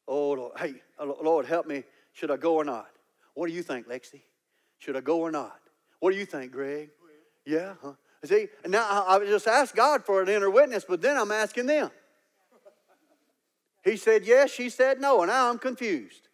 Oh, 0.08 0.32
Lord, 0.32 0.52
hey, 0.58 0.74
uh, 1.00 1.06
Lord, 1.06 1.46
help 1.46 1.66
me. 1.66 1.84
Should 2.12 2.30
I 2.30 2.38
go 2.38 2.56
or 2.56 2.66
not? 2.66 2.88
What 3.34 3.48
do 3.48 3.54
you 3.54 3.64
think, 3.64 3.88
Lexi? 3.88 4.22
Should 4.80 4.98
I 4.98 5.02
go 5.02 5.20
or 5.20 5.32
not? 5.32 5.58
What 6.00 6.12
do 6.12 6.18
you 6.18 6.26
think, 6.26 6.52
Greg? 6.52 6.90
Yeah, 7.46 7.76
huh? 7.82 7.94
See, 8.26 8.48
now 8.68 9.06
I 9.08 9.20
just 9.26 9.48
asked 9.48 9.76
God 9.76 10.06
for 10.06 10.22
an 10.22 10.30
inner 10.30 10.50
witness, 10.50 10.84
but 10.88 11.02
then 11.02 11.18
I'm 11.18 11.32
asking 11.32 11.68
them. 11.68 11.90
He 13.84 13.98
said 13.98 14.26
yes, 14.26 14.52
she 14.52 14.70
said 14.70 15.00
no, 15.00 15.22
and 15.22 15.30
now 15.30 15.50
I'm 15.50 15.58
confused. 15.58 16.28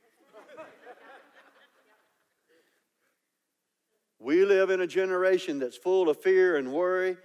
We 4.27 4.43
live 4.43 4.72
in 4.72 4.81
a 4.81 4.88
generation 4.88 5.57
that's 5.57 5.77
full 5.77 6.10
of 6.10 6.22
fear 6.22 6.57
and 6.57 6.74
worry, 6.74 7.15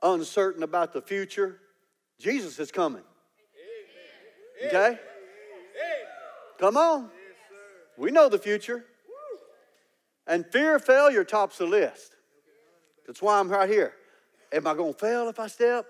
uncertain 0.00 0.62
about 0.62 0.92
the 0.92 1.02
future. 1.02 1.58
Jesus 2.20 2.60
is 2.60 2.70
coming. 2.70 3.02
Okay? 4.64 4.96
Come 6.60 6.76
on. 6.76 7.10
We 7.98 8.12
know 8.12 8.28
the 8.28 8.38
future. 8.38 8.84
And 10.28 10.46
fear 10.46 10.76
of 10.76 10.84
failure 10.84 11.24
tops 11.24 11.58
the 11.58 11.66
list. 11.66 12.14
That's 13.08 13.20
why 13.20 13.40
I'm 13.40 13.48
right 13.48 13.68
here. 13.68 13.94
Am 14.52 14.68
I 14.68 14.74
going 14.74 14.92
to 14.92 14.98
fail 15.00 15.28
if 15.28 15.40
I 15.40 15.48
step? 15.48 15.84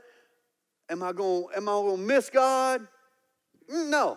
Am 0.89 1.03
I 1.03 1.13
going 1.13 1.49
am 1.55 1.69
I 1.69 1.73
going 1.73 1.99
to 1.99 2.03
miss 2.03 2.31
God? 2.31 2.89
No. 3.69 4.17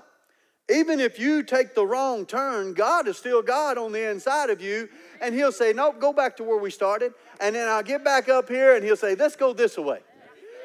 Even 0.70 1.00
if 1.00 1.18
you 1.18 1.42
take 1.42 1.74
the 1.74 1.86
wrong 1.86 2.26
turn, 2.26 2.74
God 2.74 3.08
is 3.08 3.18
still 3.18 3.42
God 3.42 3.78
on 3.78 3.92
the 3.92 4.10
inside 4.10 4.50
of 4.50 4.62
you, 4.62 4.88
and 5.22 5.34
He'll 5.34 5.52
say, 5.52 5.74
Nope, 5.74 6.00
go 6.00 6.14
back 6.14 6.38
to 6.38 6.44
where 6.44 6.58
we 6.58 6.70
started. 6.70 7.14
And 7.40 7.56
then 7.56 7.68
I'll 7.68 7.84
get 7.84 8.04
back 8.04 8.30
up 8.30 8.48
here, 8.48 8.76
and 8.76 8.84
He'll 8.84 8.96
say, 8.96 9.16
Let's 9.16 9.36
go 9.36 9.54
this 9.54 9.78
way. 9.78 10.00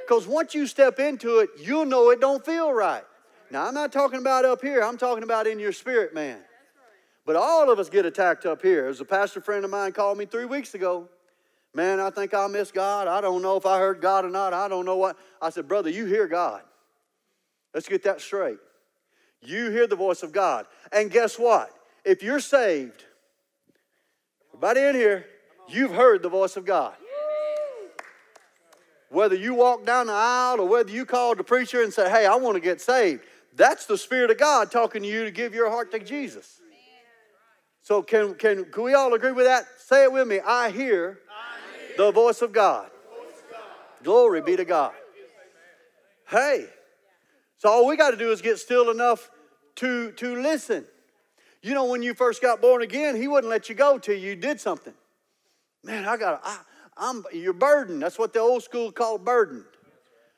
Because 0.07 0.27
once 0.27 0.55
you 0.55 0.67
step 0.67 0.99
into 0.99 1.39
it, 1.39 1.49
you'll 1.59 1.87
know 1.87 2.11
it 2.11 2.21
don't 2.21 2.45
feel 2.45 2.73
right. 2.73 3.05
Now, 3.51 3.67
I'm 3.67 3.75
not 3.75 3.93
talking 3.93 4.19
about 4.19 4.45
up 4.45 4.61
here, 4.61 4.83
I'm 4.83 4.99
talking 4.99 5.23
about 5.23 5.47
in 5.47 5.59
your 5.59 5.73
spirit, 5.73 6.13
man. 6.15 6.39
But 7.25 7.37
all 7.37 7.71
of 7.71 7.79
us 7.79 7.89
get 7.89 8.05
attacked 8.05 8.45
up 8.45 8.61
here. 8.61 8.87
As 8.87 9.01
a 9.01 9.05
pastor 9.05 9.41
friend 9.41 9.65
of 9.65 9.71
mine 9.71 9.93
called 9.93 10.19
me 10.19 10.27
three 10.27 10.45
weeks 10.45 10.75
ago. 10.75 11.09
Man, 11.73 11.99
I 11.99 12.11
think 12.11 12.35
I 12.35 12.47
miss 12.47 12.71
God. 12.71 13.09
I 13.09 13.21
don't 13.21 13.41
know 13.41 13.57
if 13.57 13.65
I 13.65 13.79
heard 13.79 14.01
God 14.01 14.25
or 14.25 14.31
not. 14.31 14.53
I 14.53 14.69
don't 14.69 14.85
know 14.85 14.97
what. 14.97 15.17
I 15.41 15.51
said, 15.51 15.67
Brother, 15.67 15.89
you 15.89 16.05
hear 16.05 16.29
God. 16.29 16.63
Let's 17.73 17.89
get 17.89 18.05
that 18.05 18.21
straight. 18.21 18.59
You 19.45 19.71
hear 19.71 19.87
the 19.87 19.97
voice 19.97 20.23
of 20.23 20.33
God. 20.33 20.67
And 20.93 21.11
guess 21.11 21.39
what? 21.39 21.71
If 22.05 22.23
you're 22.23 22.41
saved, 22.41 23.05
everybody 24.51 24.81
in 24.81 24.95
here, 24.95 25.27
you've 25.69 25.93
heard 25.93 26.23
the 26.23 26.29
voice 26.29 26.57
of 26.57 26.65
God. 26.65 26.95
Whether 29.11 29.37
you 29.37 29.55
walk 29.55 29.87
down 29.87 30.09
the 30.09 30.13
aisle 30.13 30.61
or 30.61 30.69
whether 30.69 30.91
you 30.91 31.05
call 31.05 31.35
the 31.35 31.45
preacher 31.45 31.83
and 31.83 31.93
say, 31.93 32.11
Hey, 32.11 32.27
I 32.27 32.35
want 32.37 32.57
to 32.57 32.61
get 32.61 32.81
saved, 32.81 33.23
that's 33.55 33.87
the 33.87 33.97
Spirit 33.97 34.31
of 34.31 34.39
God 34.39 34.73
talking 34.73 35.03
to 35.03 35.09
you 35.09 35.25
to 35.25 35.31
give 35.31 35.55
your 35.55 35.71
heart 35.71 35.93
to 35.93 36.01
Jesus. 36.01 36.61
So, 37.83 38.03
can, 38.03 38.35
can, 38.35 38.65
can 38.65 38.83
we 38.83 38.95
all 38.95 39.13
agree 39.13 39.33
with 39.33 39.45
that? 39.45 39.67
Say 39.79 40.05
it 40.05 40.13
with 40.13 40.27
me. 40.27 40.41
I 40.41 40.71
hear, 40.71 41.19
the. 41.97 42.11
Voice 42.11 42.43
of 42.43 42.53
God. 42.53 42.91
Glory 44.03 44.41
be 44.41 44.57
to 44.57 44.65
God. 44.65 44.93
Hey, 46.29 46.67
so 47.59 47.69
all 47.69 47.87
we 47.87 47.97
got 47.97 48.11
to 48.11 48.17
do 48.17 48.33
is 48.33 48.43
get 48.43 48.59
still 48.59 48.91
enough 48.91 49.31
to, 49.77 50.13
to 50.13 50.43
listen. 50.43 50.85
You 51.63 51.75
know, 51.75 51.87
when 51.87 52.03
you 52.03 52.15
first 52.15 52.43
got 52.43 52.61
born 52.61 52.83
again, 52.83 53.17
He 53.17 53.29
wouldn't 53.29 53.51
let 53.51 53.69
you 53.69 53.75
go 53.75 53.99
till 53.99 54.19
you 54.19 54.37
did 54.37 54.61
something. 54.61 54.95
Man, 55.83 56.05
I 56.05 56.17
got, 56.17 56.41
I, 56.45 56.59
I'm, 56.97 57.25
you're 57.33 57.53
burdened. 57.53 58.03
That's 58.03 58.19
what 58.19 58.33
the 58.33 58.41
old 58.41 58.63
school 58.63 58.93
called 58.93 59.25
burdened. 59.25 59.65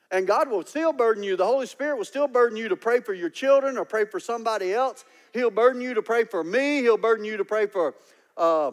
And 0.09 0.25
God 0.25 0.49
will 0.49 0.65
still 0.65 0.93
burden 0.93 1.23
you. 1.23 1.35
The 1.35 1.45
Holy 1.45 1.65
Spirit 1.65 1.97
will 1.97 2.05
still 2.05 2.27
burden 2.27 2.57
you 2.57 2.69
to 2.69 2.77
pray 2.77 3.01
for 3.01 3.13
your 3.13 3.29
children 3.29 3.77
or 3.77 3.83
pray 3.83 4.05
for 4.05 4.19
somebody 4.19 4.73
else. 4.73 5.03
He'll 5.33 5.51
burden 5.51 5.81
you 5.81 5.93
to 5.93 6.01
pray 6.01 6.23
for 6.23 6.43
me. 6.43 6.81
He'll 6.81 6.97
burden 6.97 7.25
you 7.25 7.35
to 7.37 7.45
pray 7.45 7.67
for 7.67 7.93
uh, 8.37 8.71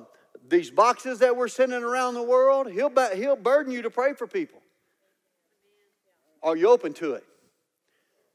these 0.48 0.70
boxes 0.70 1.18
that 1.20 1.36
we're 1.36 1.48
sending 1.48 1.82
around 1.82 2.14
the 2.14 2.22
world. 2.22 2.70
He'll, 2.70 2.92
he'll 3.14 3.36
burden 3.36 3.72
you 3.72 3.82
to 3.82 3.90
pray 3.90 4.12
for 4.12 4.26
people. 4.26 4.60
Are 6.42 6.56
you 6.56 6.68
open 6.68 6.92
to 6.94 7.14
it? 7.14 7.24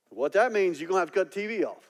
What 0.10 0.34
that 0.34 0.52
means, 0.52 0.82
you're 0.82 0.90
going 0.90 0.98
to 0.98 1.02
have 1.02 1.12
to 1.14 1.26
cut 1.26 1.32
TV 1.32 1.64
off. 1.64 1.89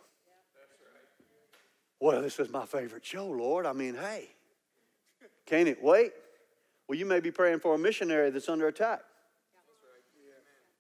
Well, 2.00 2.22
this 2.22 2.39
is 2.39 2.50
my 2.50 2.65
favorite 2.65 3.06
show, 3.06 3.27
Lord. 3.27 3.65
I 3.65 3.74
mean, 3.74 3.96
hey, 3.96 4.29
can't 5.46 5.68
it 5.68 5.84
wait? 5.84 6.12
Well, 6.88 6.98
you 6.98 7.06
may 7.06 7.20
be 7.20 7.32
praying 7.32 7.60
for 7.60 7.75
a 7.75 7.77
missionary 7.77 8.29
that's 8.29 8.50
under 8.50 8.68
attack. 8.68 9.01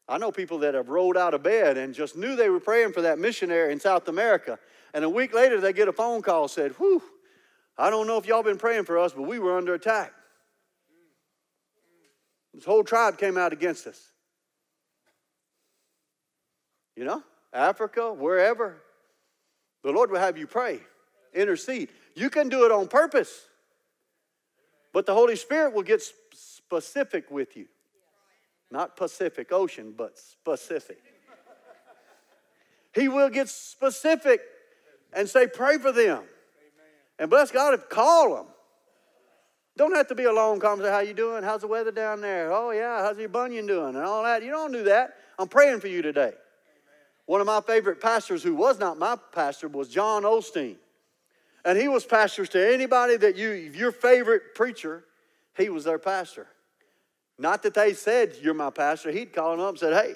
I 0.07 0.17
know 0.17 0.31
people 0.31 0.57
that 0.59 0.73
have 0.73 0.89
rolled 0.89 1.17
out 1.17 1.35
of 1.35 1.43
bed 1.43 1.77
and 1.77 1.93
just 1.93 2.17
knew 2.17 2.35
they 2.35 2.49
were 2.49 2.59
praying 2.59 2.93
for 2.93 3.01
that 3.01 3.19
missionary 3.19 3.71
in 3.71 3.79
South 3.79 4.07
America. 4.07 4.57
And 4.93 5.05
a 5.05 5.09
week 5.09 5.35
later, 5.35 5.61
they 5.61 5.71
get 5.71 5.87
a 5.87 5.93
phone 5.93 6.23
call 6.23 6.47
said, 6.47 6.71
Whew, 6.73 7.03
I 7.77 7.91
don't 7.91 8.07
know 8.07 8.17
if 8.17 8.25
y'all 8.25 8.41
been 8.41 8.57
praying 8.57 8.85
for 8.85 8.97
us, 8.97 9.13
but 9.13 9.21
we 9.23 9.37
were 9.37 9.55
under 9.55 9.75
attack. 9.75 10.11
This 12.53 12.65
whole 12.65 12.83
tribe 12.83 13.17
came 13.17 13.37
out 13.37 13.53
against 13.53 13.85
us. 13.85 14.01
You 16.95 17.05
know, 17.05 17.23
Africa, 17.53 18.11
wherever. 18.11 18.81
The 19.83 19.91
Lord 19.91 20.11
will 20.11 20.19
have 20.19 20.37
you 20.37 20.47
pray, 20.47 20.79
intercede. 21.33 21.89
You 22.15 22.29
can 22.29 22.49
do 22.49 22.65
it 22.65 22.71
on 22.71 22.87
purpose, 22.87 23.47
but 24.93 25.05
the 25.05 25.13
Holy 25.13 25.35
Spirit 25.35 25.73
will 25.73 25.83
get 25.83 26.01
specific 26.33 27.29
with 27.31 27.55
you. 27.55 27.67
Not 28.71 28.95
Pacific 28.95 29.51
Ocean, 29.51 29.93
but 29.97 30.17
specific. 30.17 31.01
He 32.93 33.07
will 33.07 33.29
get 33.29 33.49
specific 33.49 34.41
and 35.13 35.27
say, 35.27 35.47
Pray 35.47 35.77
for 35.77 35.91
them. 35.91 36.23
And 37.17 37.29
bless 37.29 37.51
God, 37.51 37.73
if 37.73 37.89
call 37.89 38.35
them. 38.35 38.45
Don't 39.77 39.95
have 39.95 40.07
to 40.07 40.15
be 40.15 40.25
a 40.25 40.33
long 40.33 40.59
conversation. 40.59 40.93
How 40.93 40.99
you 40.99 41.13
doing? 41.13 41.43
How's 41.43 41.61
the 41.61 41.67
weather 41.67 41.91
down 41.91 42.21
there? 42.21 42.51
Oh 42.51 42.71
yeah, 42.71 43.01
how's 43.01 43.17
your 43.17 43.29
bunion 43.29 43.65
doing? 43.65 43.95
And 43.95 44.03
all 44.03 44.23
that. 44.23 44.43
You 44.43 44.51
don't 44.51 44.71
do 44.71 44.83
that. 44.83 45.15
I'm 45.37 45.47
praying 45.47 45.79
for 45.79 45.87
you 45.87 46.01
today. 46.01 46.33
One 47.25 47.41
of 47.41 47.47
my 47.47 47.61
favorite 47.61 48.01
pastors, 48.01 48.43
who 48.43 48.55
was 48.55 48.79
not 48.79 48.97
my 48.97 49.17
pastor, 49.31 49.67
was 49.67 49.87
John 49.87 50.23
Osteen. 50.23 50.75
And 51.65 51.77
he 51.77 51.87
was 51.87 52.05
pastors 52.05 52.49
to 52.49 52.73
anybody 52.73 53.17
that 53.17 53.35
you, 53.35 53.51
your 53.51 53.91
favorite 53.91 54.55
preacher, 54.55 55.03
he 55.57 55.69
was 55.69 55.83
their 55.83 55.99
pastor. 55.99 56.47
Not 57.37 57.63
that 57.63 57.73
they 57.73 57.93
said, 57.93 58.35
you're 58.41 58.53
my 58.53 58.69
pastor. 58.69 59.11
He'd 59.11 59.33
call 59.33 59.51
them 59.51 59.61
up 59.61 59.69
and 59.69 59.79
said, 59.79 59.93
hey, 59.93 60.13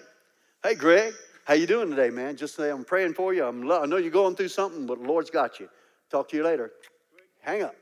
hey, 0.64 0.76
Greg, 0.76 1.14
how 1.46 1.54
you 1.54 1.68
doing 1.68 1.90
today, 1.90 2.10
man? 2.10 2.36
Just 2.36 2.56
say, 2.56 2.70
I'm 2.70 2.84
praying 2.84 3.14
for 3.14 3.34
you. 3.34 3.46
I'm, 3.46 3.70
I 3.72 3.86
know 3.86 3.98
you're 3.98 4.12
going 4.12 4.36
through 4.36 4.50
something, 4.50 4.86
but 4.86 5.02
the 5.02 5.08
Lord's 5.08 5.30
got 5.30 5.60
you. 5.60 5.70
Talk 6.10 6.30
to 6.30 6.38
you 6.38 6.44
later. 6.44 6.72
Hang 7.42 7.64
up. 7.64 7.76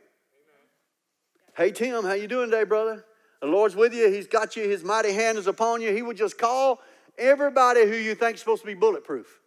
Hey, 1.55 1.71
Tim, 1.71 2.03
how 2.03 2.13
you 2.13 2.27
doing 2.27 2.49
today, 2.49 2.63
brother? 2.63 3.05
The 3.41 3.47
Lord's 3.47 3.75
with 3.75 3.93
you. 3.93 4.09
He's 4.11 4.27
got 4.27 4.55
you. 4.55 4.69
His 4.69 4.83
mighty 4.83 5.11
hand 5.11 5.37
is 5.37 5.47
upon 5.47 5.81
you. 5.81 5.93
He 5.93 6.01
would 6.01 6.17
just 6.17 6.37
call 6.37 6.79
everybody 7.17 7.85
who 7.85 7.95
you 7.95 8.15
think 8.15 8.35
is 8.35 8.39
supposed 8.39 8.61
to 8.61 8.67
be 8.67 8.73
bulletproof. 8.73 9.39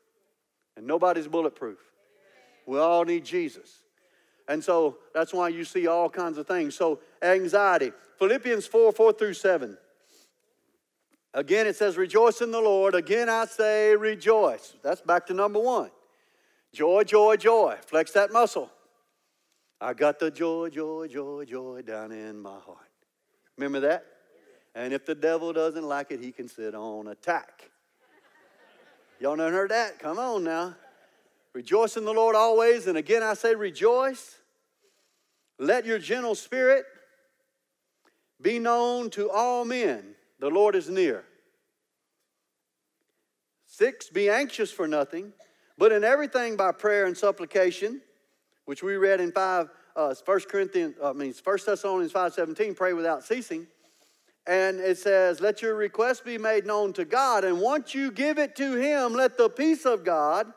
And 0.76 0.86
nobody's 0.86 1.28
bulletproof. 1.28 1.78
We 2.66 2.78
all 2.78 3.04
need 3.04 3.24
Jesus. 3.24 3.83
And 4.48 4.62
so 4.62 4.98
that's 5.14 5.32
why 5.32 5.48
you 5.48 5.64
see 5.64 5.86
all 5.86 6.10
kinds 6.10 6.38
of 6.38 6.46
things. 6.46 6.74
So, 6.74 7.00
anxiety. 7.22 7.92
Philippians 8.18 8.66
4 8.66 8.92
4 8.92 9.12
through 9.14 9.34
7. 9.34 9.76
Again, 11.32 11.66
it 11.66 11.76
says, 11.76 11.96
Rejoice 11.96 12.40
in 12.40 12.50
the 12.50 12.60
Lord. 12.60 12.94
Again, 12.94 13.28
I 13.28 13.46
say, 13.46 13.96
Rejoice. 13.96 14.74
That's 14.82 15.00
back 15.00 15.26
to 15.26 15.34
number 15.34 15.58
one. 15.58 15.90
Joy, 16.72 17.04
joy, 17.04 17.36
joy. 17.36 17.76
Flex 17.86 18.12
that 18.12 18.32
muscle. 18.32 18.70
I 19.80 19.94
got 19.94 20.18
the 20.18 20.30
joy, 20.30 20.70
joy, 20.70 21.08
joy, 21.08 21.44
joy 21.44 21.82
down 21.82 22.12
in 22.12 22.40
my 22.40 22.58
heart. 22.58 22.88
Remember 23.56 23.80
that? 23.80 24.04
And 24.74 24.92
if 24.92 25.06
the 25.06 25.14
devil 25.14 25.52
doesn't 25.52 25.84
like 25.84 26.10
it, 26.10 26.20
he 26.20 26.32
can 26.32 26.48
sit 26.48 26.74
on 26.74 27.08
attack. 27.08 27.70
Y'all 29.20 29.36
never 29.36 29.50
heard 29.50 29.70
that? 29.70 29.98
Come 29.98 30.18
on 30.18 30.44
now. 30.44 30.74
Rejoice 31.54 31.96
in 31.96 32.04
the 32.04 32.12
Lord 32.12 32.34
always. 32.34 32.86
And 32.86 32.98
again, 32.98 33.22
I 33.22 33.34
say 33.34 33.54
rejoice. 33.54 34.36
Let 35.58 35.86
your 35.86 35.98
gentle 35.98 36.34
spirit 36.34 36.84
be 38.42 38.58
known 38.58 39.08
to 39.10 39.30
all 39.30 39.64
men. 39.64 40.14
The 40.40 40.50
Lord 40.50 40.74
is 40.74 40.90
near. 40.90 41.24
Six, 43.66 44.08
be 44.08 44.28
anxious 44.28 44.70
for 44.70 44.86
nothing, 44.86 45.32
but 45.78 45.90
in 45.90 46.04
everything 46.04 46.56
by 46.56 46.70
prayer 46.72 47.06
and 47.06 47.16
supplication, 47.16 48.00
which 48.66 48.82
we 48.82 48.96
read 48.96 49.20
in 49.20 49.32
5, 49.32 49.68
uh, 49.96 50.14
1 50.24 50.40
Corinthians, 50.48 50.94
uh, 51.02 51.10
I 51.10 51.12
mean, 51.12 51.34
1 51.42 51.58
Thessalonians 51.66 52.12
5.17, 52.12 52.76
pray 52.76 52.92
without 52.92 53.24
ceasing. 53.24 53.66
And 54.46 54.78
it 54.78 54.98
says, 54.98 55.40
Let 55.40 55.62
your 55.62 55.74
request 55.74 56.24
be 56.24 56.38
made 56.38 56.66
known 56.66 56.92
to 56.94 57.04
God. 57.04 57.44
And 57.44 57.60
once 57.60 57.94
you 57.94 58.10
give 58.10 58.38
it 58.38 58.54
to 58.56 58.74
Him, 58.74 59.14
let 59.14 59.38
the 59.38 59.48
peace 59.48 59.86
of 59.86 60.04
God, 60.04 60.52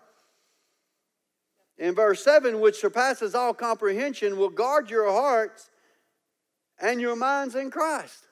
in 1.77 1.93
verse 1.93 2.23
7, 2.23 2.59
which 2.59 2.79
surpasses 2.79 3.35
all 3.35 3.53
comprehension, 3.53 4.37
will 4.37 4.49
guard 4.49 4.89
your 4.89 5.11
hearts 5.11 5.69
and 6.79 6.99
your 6.99 7.15
minds 7.15 7.55
in 7.55 7.69
Christ. 7.69 8.27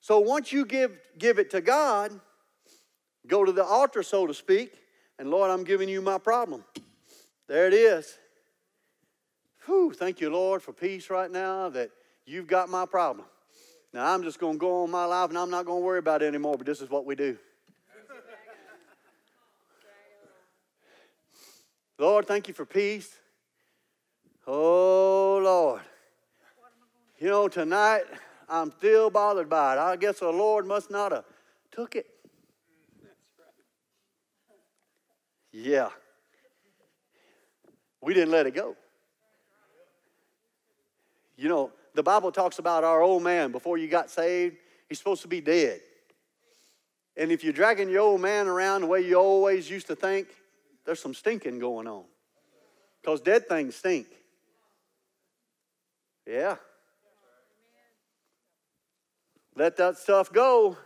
So 0.00 0.18
once 0.20 0.52
you 0.52 0.64
give, 0.64 0.98
give 1.18 1.38
it 1.38 1.50
to 1.50 1.60
God, 1.60 2.18
go 3.26 3.44
to 3.44 3.52
the 3.52 3.64
altar, 3.64 4.02
so 4.02 4.26
to 4.26 4.34
speak, 4.34 4.72
and 5.18 5.30
Lord, 5.30 5.50
I'm 5.50 5.64
giving 5.64 5.88
you 5.88 6.00
my 6.00 6.18
problem. 6.18 6.64
There 7.48 7.66
it 7.66 7.74
is. 7.74 8.18
Whew, 9.66 9.92
thank 9.92 10.20
you, 10.20 10.30
Lord, 10.30 10.62
for 10.62 10.72
peace 10.72 11.10
right 11.10 11.30
now 11.30 11.68
that 11.70 11.90
you've 12.24 12.46
got 12.46 12.68
my 12.68 12.86
problem. 12.86 13.26
Now 13.92 14.14
I'm 14.14 14.22
just 14.22 14.38
going 14.38 14.54
to 14.54 14.58
go 14.58 14.84
on 14.84 14.90
my 14.90 15.04
life 15.04 15.30
and 15.30 15.38
I'm 15.38 15.50
not 15.50 15.66
going 15.66 15.82
to 15.82 15.84
worry 15.84 15.98
about 15.98 16.22
it 16.22 16.26
anymore, 16.26 16.56
but 16.56 16.66
this 16.66 16.80
is 16.80 16.88
what 16.88 17.04
we 17.04 17.14
do. 17.14 17.36
Lord, 22.00 22.26
thank 22.26 22.48
you 22.48 22.54
for 22.54 22.64
peace. 22.64 23.14
Oh, 24.46 25.38
Lord. 25.44 25.82
You 27.18 27.28
know, 27.28 27.46
tonight 27.46 28.04
I'm 28.48 28.70
still 28.70 29.10
bothered 29.10 29.50
by 29.50 29.74
it. 29.74 29.78
I 29.78 29.96
guess 29.96 30.20
the 30.20 30.30
Lord 30.30 30.66
must 30.66 30.90
not 30.90 31.12
have 31.12 31.24
took 31.70 31.96
it. 31.96 32.06
Yeah. 35.52 35.90
We 38.00 38.14
didn't 38.14 38.30
let 38.30 38.46
it 38.46 38.54
go. 38.54 38.76
You 41.36 41.50
know, 41.50 41.70
the 41.94 42.02
Bible 42.02 42.32
talks 42.32 42.58
about 42.58 42.82
our 42.82 43.02
old 43.02 43.22
man 43.22 43.52
before 43.52 43.76
you 43.76 43.88
got 43.88 44.08
saved, 44.08 44.56
he's 44.88 44.96
supposed 44.96 45.20
to 45.20 45.28
be 45.28 45.42
dead. 45.42 45.82
And 47.14 47.30
if 47.30 47.44
you're 47.44 47.52
dragging 47.52 47.90
your 47.90 48.00
old 48.00 48.22
man 48.22 48.46
around 48.46 48.80
the 48.80 48.86
way 48.86 49.02
you 49.02 49.16
always 49.16 49.68
used 49.68 49.88
to 49.88 49.96
think, 49.96 50.28
there's 50.84 51.00
some 51.00 51.14
stinking 51.14 51.58
going 51.58 51.86
on. 51.86 52.04
Because 53.00 53.20
dead 53.20 53.48
things 53.48 53.76
stink. 53.76 54.06
Yeah. 56.26 56.56
Let 59.56 59.76
that 59.78 59.98
stuff 59.98 60.32
go. 60.32 60.76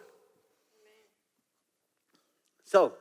So, 2.65 2.95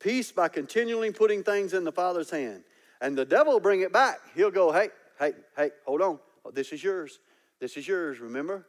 peace 0.00 0.32
by 0.32 0.48
continually 0.48 1.12
putting 1.12 1.42
things 1.42 1.72
in 1.72 1.84
the 1.84 1.92
Father's 1.92 2.30
hand. 2.30 2.64
And 3.00 3.16
the 3.16 3.24
devil 3.24 3.54
will 3.54 3.60
bring 3.60 3.80
it 3.80 3.92
back. 3.92 4.18
He'll 4.34 4.50
go, 4.50 4.72
hey, 4.72 4.88
hey, 5.18 5.32
hey, 5.56 5.70
hold 5.86 6.02
on. 6.02 6.18
Oh, 6.44 6.50
this 6.50 6.72
is 6.72 6.82
yours. 6.82 7.18
This 7.60 7.76
is 7.76 7.86
yours, 7.86 8.18
remember? 8.18 8.66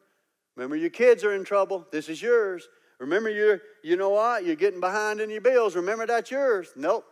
Remember 0.55 0.75
your 0.75 0.89
kids 0.89 1.23
are 1.23 1.33
in 1.33 1.43
trouble. 1.43 1.87
This 1.91 2.09
is 2.09 2.21
yours. 2.21 2.67
Remember 3.01 3.31
you're, 3.31 3.59
you 3.83 3.97
know 3.97 4.11
what? 4.11 4.45
You're 4.45 4.55
getting 4.55 4.79
behind 4.79 5.21
in 5.21 5.31
your 5.31 5.41
bills. 5.41 5.75
Remember 5.75 6.05
that's 6.05 6.29
yours. 6.29 6.71
Nope. 6.75 7.03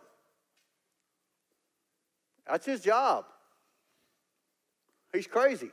That's 2.46 2.64
his 2.64 2.80
job. 2.80 3.24
He's 5.12 5.26
crazy. 5.26 5.70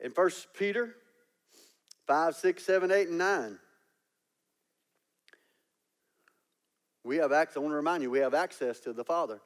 In 0.00 0.10
1 0.12 0.30
Peter 0.58 0.94
5, 2.06 2.34
6, 2.34 2.64
7, 2.64 2.90
8, 2.90 3.08
and 3.08 3.18
9. 3.18 3.58
We 7.04 7.18
have 7.18 7.30
access, 7.30 7.58
I 7.58 7.60
want 7.60 7.72
to 7.72 7.76
remind 7.76 8.02
you, 8.02 8.10
we 8.10 8.20
have 8.20 8.32
access 8.32 8.80
to 8.80 8.94
the 8.94 9.04
Father. 9.04 9.38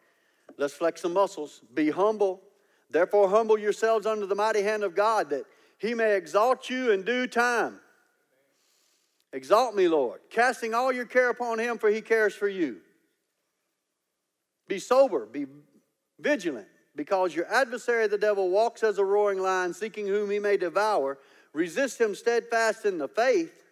Let's 0.56 0.74
flex 0.74 1.02
some 1.02 1.14
muscles. 1.14 1.62
Be 1.74 1.90
humble. 1.90 2.42
Therefore, 2.88 3.28
humble 3.28 3.58
yourselves 3.58 4.06
under 4.06 4.26
the 4.26 4.36
mighty 4.36 4.62
hand 4.62 4.84
of 4.84 4.94
God 4.94 5.30
that 5.30 5.46
he 5.82 5.94
may 5.94 6.16
exalt 6.16 6.70
you 6.70 6.92
in 6.92 7.02
due 7.02 7.26
time. 7.26 7.80
Exalt 9.32 9.74
me, 9.74 9.88
Lord, 9.88 10.20
casting 10.30 10.72
all 10.72 10.92
your 10.92 11.06
care 11.06 11.30
upon 11.30 11.58
him, 11.58 11.76
for 11.76 11.90
he 11.90 12.00
cares 12.00 12.34
for 12.34 12.48
you. 12.48 12.78
Be 14.68 14.78
sober, 14.78 15.26
be 15.26 15.46
vigilant, 16.20 16.68
because 16.94 17.34
your 17.34 17.52
adversary, 17.52 18.06
the 18.06 18.16
devil, 18.16 18.48
walks 18.48 18.82
as 18.82 18.98
a 18.98 19.04
roaring 19.04 19.40
lion, 19.40 19.74
seeking 19.74 20.06
whom 20.06 20.30
he 20.30 20.38
may 20.38 20.56
devour. 20.56 21.18
Resist 21.52 22.00
him 22.00 22.14
steadfast 22.14 22.86
in 22.86 22.96
the 22.96 23.08
faith 23.08 23.62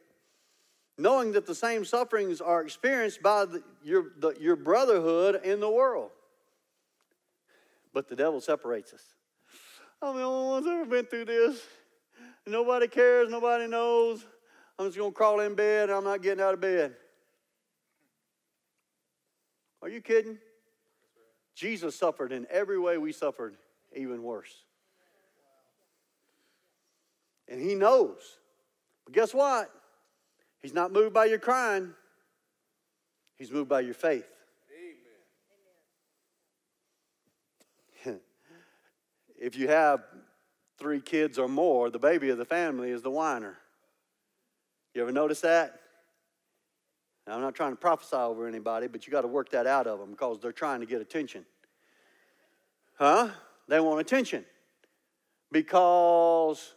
knowing 0.98 1.32
that 1.32 1.46
the 1.46 1.54
same 1.54 1.84
sufferings 1.84 2.40
are 2.42 2.60
experienced 2.60 3.22
by 3.22 3.46
the, 3.46 3.62
your, 3.82 4.06
the, 4.18 4.34
your 4.38 4.54
brotherhood 4.54 5.40
in 5.42 5.58
the 5.58 5.70
world. 5.70 6.10
But 7.94 8.08
the 8.08 8.16
devil 8.16 8.40
separates 8.40 8.92
us. 8.92 9.02
I'm 10.02 10.16
the 10.16 10.22
only 10.22 10.44
one 10.44 10.64
one's 10.64 10.66
ever 10.66 10.84
been 10.84 11.06
through 11.06 11.24
this. 11.24 11.62
Nobody 12.46 12.88
cares, 12.88 13.28
nobody 13.30 13.66
knows. 13.66 14.24
I'm 14.78 14.86
just 14.86 14.96
going 14.96 15.10
to 15.10 15.14
crawl 15.14 15.40
in 15.40 15.54
bed 15.54 15.90
and 15.90 15.98
I'm 15.98 16.04
not 16.04 16.22
getting 16.22 16.42
out 16.42 16.54
of 16.54 16.60
bed. 16.60 16.94
Are 19.82 19.88
you 19.88 20.00
kidding? 20.00 20.38
Jesus 21.54 21.94
suffered 21.96 22.32
in 22.32 22.46
every 22.50 22.78
way 22.78 22.98
we 22.98 23.12
suffered, 23.12 23.56
even 23.94 24.22
worse. 24.22 24.64
And 27.48 27.60
he 27.60 27.74
knows. 27.74 28.38
But 29.04 29.14
guess 29.14 29.34
what? 29.34 29.70
He's 30.62 30.72
not 30.74 30.92
moved 30.92 31.12
by 31.12 31.26
your 31.26 31.38
crying, 31.38 31.94
He's 33.36 33.50
moved 33.50 33.68
by 33.70 33.80
your 33.80 33.94
faith. 33.94 34.28
Amen. 38.06 38.20
if 39.38 39.56
you 39.56 39.68
have 39.68 40.04
three 40.80 41.00
kids 41.00 41.38
or 41.38 41.46
more, 41.48 41.90
the 41.90 41.98
baby 41.98 42.30
of 42.30 42.38
the 42.38 42.44
family 42.44 42.90
is 42.90 43.02
the 43.02 43.10
whiner. 43.10 43.58
You 44.94 45.02
ever 45.02 45.12
notice 45.12 45.42
that? 45.42 45.78
Now, 47.26 47.34
I'm 47.34 47.42
not 47.42 47.54
trying 47.54 47.72
to 47.72 47.76
prophesy 47.76 48.16
over 48.16 48.48
anybody, 48.48 48.88
but 48.88 49.06
you 49.06 49.12
got 49.12 49.20
to 49.20 49.28
work 49.28 49.50
that 49.50 49.66
out 49.66 49.86
of 49.86 50.00
them 50.00 50.10
because 50.10 50.40
they're 50.40 50.52
trying 50.52 50.80
to 50.80 50.86
get 50.86 51.00
attention. 51.00 51.44
Huh? 52.98 53.28
They 53.68 53.78
want 53.78 54.00
attention 54.00 54.44
because 55.52 56.74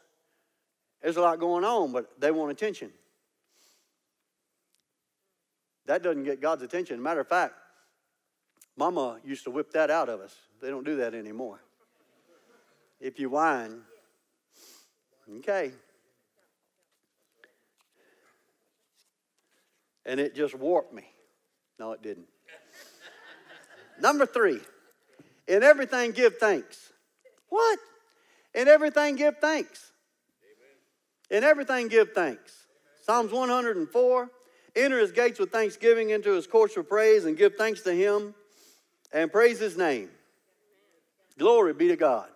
there's 1.02 1.18
a 1.18 1.22
lot 1.22 1.40
going 1.40 1.64
on, 1.64 1.92
but 1.92 2.20
they 2.20 2.30
want 2.30 2.52
attention. 2.52 2.92
That 5.86 6.04
doesn't 6.04 6.24
get 6.24 6.40
God's 6.40 6.64
attention. 6.64 7.02
Matter 7.02 7.22
of 7.22 7.28
fact, 7.28 7.56
Mama 8.78 9.20
used 9.26 9.44
to 9.46 9.52
whip 9.52 9.72
that 9.74 9.90
out 9.90 10.10
of 10.10 10.22
us. 10.22 10.36
They 10.62 10.70
don't 10.70 10.86
do 10.86 10.98
that 10.98 11.14
anymore. 11.14 11.62
If 13.00 13.20
you 13.20 13.30
whine, 13.30 13.82
okay. 15.40 15.72
And 20.06 20.20
it 20.20 20.36
just 20.36 20.56
warped 20.56 20.94
me. 20.94 21.06
No, 21.80 21.94
it 21.94 22.02
didn't. 22.02 22.28
Number 24.02 24.26
three, 24.26 24.60
in 25.48 25.64
everything 25.64 26.12
give 26.12 26.38
thanks. 26.38 26.92
What? 27.50 27.80
In 28.54 28.68
everything 28.68 29.16
give 29.16 29.38
thanks. 29.38 29.92
In 31.30 31.44
everything 31.44 31.88
give 31.88 32.12
thanks. 32.14 32.68
Psalms 33.04 33.32
104 33.32 34.30
Enter 34.76 35.00
his 35.00 35.12
gates 35.12 35.40
with 35.40 35.52
thanksgiving, 35.52 36.10
into 36.10 36.32
his 36.32 36.48
courts 36.48 36.76
with 36.76 36.90
praise, 36.90 37.26
and 37.26 37.38
give 37.38 37.56
thanks 37.56 37.82
to 37.82 37.94
him 37.94 38.34
and 39.12 39.32
praise 39.32 39.60
his 39.60 39.78
name. 39.78 40.10
Glory 41.38 41.74
be 41.74 41.90
to 41.90 41.96
God. 41.96 42.28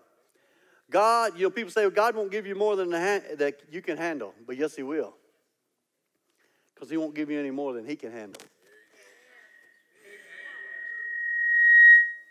God, 0.90 1.34
you 1.36 1.44
know, 1.44 1.50
people 1.50 1.72
say 1.72 1.82
well, 1.82 1.90
God 1.90 2.16
won't 2.16 2.32
give 2.32 2.48
you 2.48 2.56
more 2.56 2.76
than 2.76 2.90
the 2.90 3.00
ha- 3.00 3.36
that 3.36 3.62
you 3.70 3.82
can 3.82 3.98
handle, 3.98 4.34
but 4.46 4.58
yes, 4.58 4.76
He 4.76 4.84
will. 4.84 5.14
Because 6.74 6.90
He 6.90 6.98
won't 6.98 7.14
give 7.14 7.30
you 7.30 7.40
any 7.40 7.52
more 7.52 7.74
than 7.74 7.86
He 7.86 7.96
can 7.96 8.12
handle. 8.12 8.42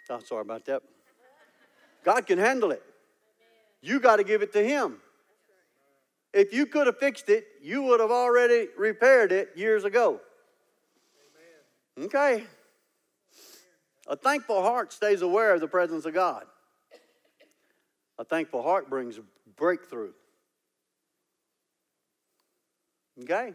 Oh, 0.08 0.20
sorry 0.20 0.42
about 0.42 0.64
that. 0.66 0.82
God 2.04 2.26
can 2.26 2.38
handle 2.38 2.70
it. 2.70 2.82
You 3.82 4.00
got 4.00 4.16
to 4.16 4.24
give 4.24 4.42
it 4.42 4.52
to 4.52 4.62
Him. 4.62 4.98
If 6.32 6.52
you 6.52 6.66
could 6.66 6.86
have 6.86 6.98
fixed 6.98 7.28
it, 7.28 7.46
you 7.62 7.82
would 7.82 8.00
have 8.00 8.10
already 8.10 8.68
repaired 8.76 9.32
it 9.32 9.50
years 9.56 9.84
ago. 9.84 10.20
Okay. 11.98 12.44
A 14.06 14.16
thankful 14.16 14.62
heart 14.62 14.92
stays 14.92 15.22
aware 15.22 15.54
of 15.54 15.60
the 15.60 15.68
presence 15.68 16.04
of 16.04 16.14
God. 16.14 16.44
A 18.18 18.24
thankful 18.24 18.62
heart 18.62 18.88
brings 18.88 19.18
a 19.18 19.22
breakthrough. 19.56 20.12
Okay? 23.22 23.54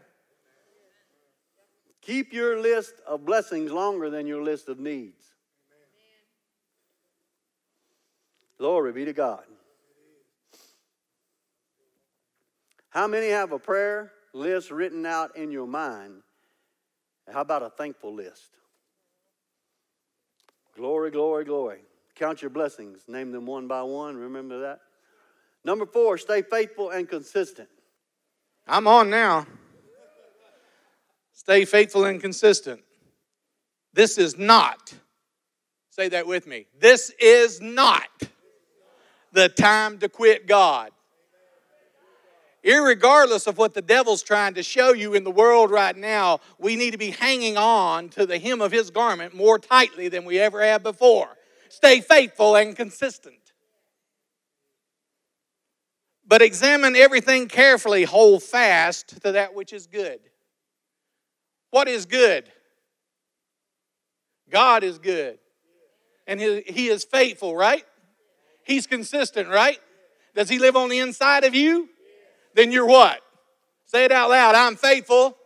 Keep 2.00 2.32
your 2.32 2.60
list 2.60 2.94
of 3.06 3.24
blessings 3.24 3.70
longer 3.70 4.10
than 4.10 4.26
your 4.26 4.42
list 4.42 4.68
of 4.68 4.78
needs. 4.78 5.24
Glory 8.58 8.92
be 8.92 9.04
to 9.04 9.12
God. 9.12 9.44
How 12.90 13.06
many 13.06 13.28
have 13.28 13.52
a 13.52 13.58
prayer 13.58 14.12
list 14.34 14.70
written 14.70 15.06
out 15.06 15.36
in 15.36 15.50
your 15.50 15.66
mind? 15.66 16.22
How 17.32 17.40
about 17.40 17.62
a 17.62 17.70
thankful 17.70 18.14
list? 18.14 18.50
Glory, 20.76 21.10
glory, 21.10 21.44
glory. 21.44 21.80
Count 22.14 22.42
your 22.42 22.50
blessings. 22.50 23.02
Name 23.08 23.32
them 23.32 23.46
one 23.46 23.68
by 23.68 23.82
one. 23.82 24.16
Remember 24.16 24.60
that? 24.60 24.80
Number 25.64 25.86
four, 25.86 26.18
stay 26.18 26.42
faithful 26.42 26.90
and 26.90 27.08
consistent. 27.08 27.68
I'm 28.66 28.86
on 28.86 29.10
now. 29.10 29.46
Stay 31.32 31.64
faithful 31.64 32.04
and 32.04 32.20
consistent. 32.20 32.80
This 33.92 34.18
is 34.18 34.38
not, 34.38 34.94
say 35.90 36.08
that 36.08 36.26
with 36.26 36.46
me, 36.46 36.66
this 36.78 37.10
is 37.18 37.60
not 37.60 38.08
the 39.32 39.48
time 39.48 39.98
to 39.98 40.08
quit 40.08 40.46
God 40.46 40.92
irregardless 42.64 43.46
of 43.46 43.58
what 43.58 43.74
the 43.74 43.82
devil's 43.82 44.22
trying 44.22 44.54
to 44.54 44.62
show 44.62 44.92
you 44.92 45.14
in 45.14 45.24
the 45.24 45.30
world 45.30 45.70
right 45.70 45.96
now, 45.96 46.40
we 46.58 46.76
need 46.76 46.92
to 46.92 46.98
be 46.98 47.10
hanging 47.10 47.56
on 47.56 48.08
to 48.10 48.26
the 48.26 48.38
hem 48.38 48.60
of 48.60 48.72
his 48.72 48.90
garment 48.90 49.34
more 49.34 49.58
tightly 49.58 50.08
than 50.08 50.24
we 50.24 50.38
ever 50.38 50.62
have 50.62 50.82
before. 50.82 51.28
Stay 51.72 52.02
faithful 52.02 52.54
and 52.54 52.76
consistent. 52.76 53.54
But 56.28 56.42
examine 56.42 56.94
everything 56.94 57.48
carefully, 57.48 58.04
hold 58.04 58.42
fast 58.42 59.22
to 59.22 59.32
that 59.32 59.54
which 59.54 59.72
is 59.72 59.86
good. 59.86 60.20
What 61.70 61.88
is 61.88 62.04
good? 62.04 62.44
God 64.50 64.84
is 64.84 64.98
good. 64.98 65.38
And 66.26 66.38
he, 66.38 66.88
is 66.88 67.04
faithful, 67.04 67.56
right? 67.56 67.86
He's 68.64 68.86
consistent, 68.86 69.48
right? 69.48 69.80
Does 70.34 70.50
he 70.50 70.58
live 70.58 70.76
on 70.76 70.90
the 70.90 70.98
inside 70.98 71.44
of 71.44 71.54
you? 71.54 71.88
then 72.54 72.70
you're 72.70 72.84
what? 72.84 73.18
Say 73.86 74.04
it 74.04 74.12
out 74.12 74.28
loud. 74.28 74.54
I'm 74.54 74.76
faithful 74.76 75.38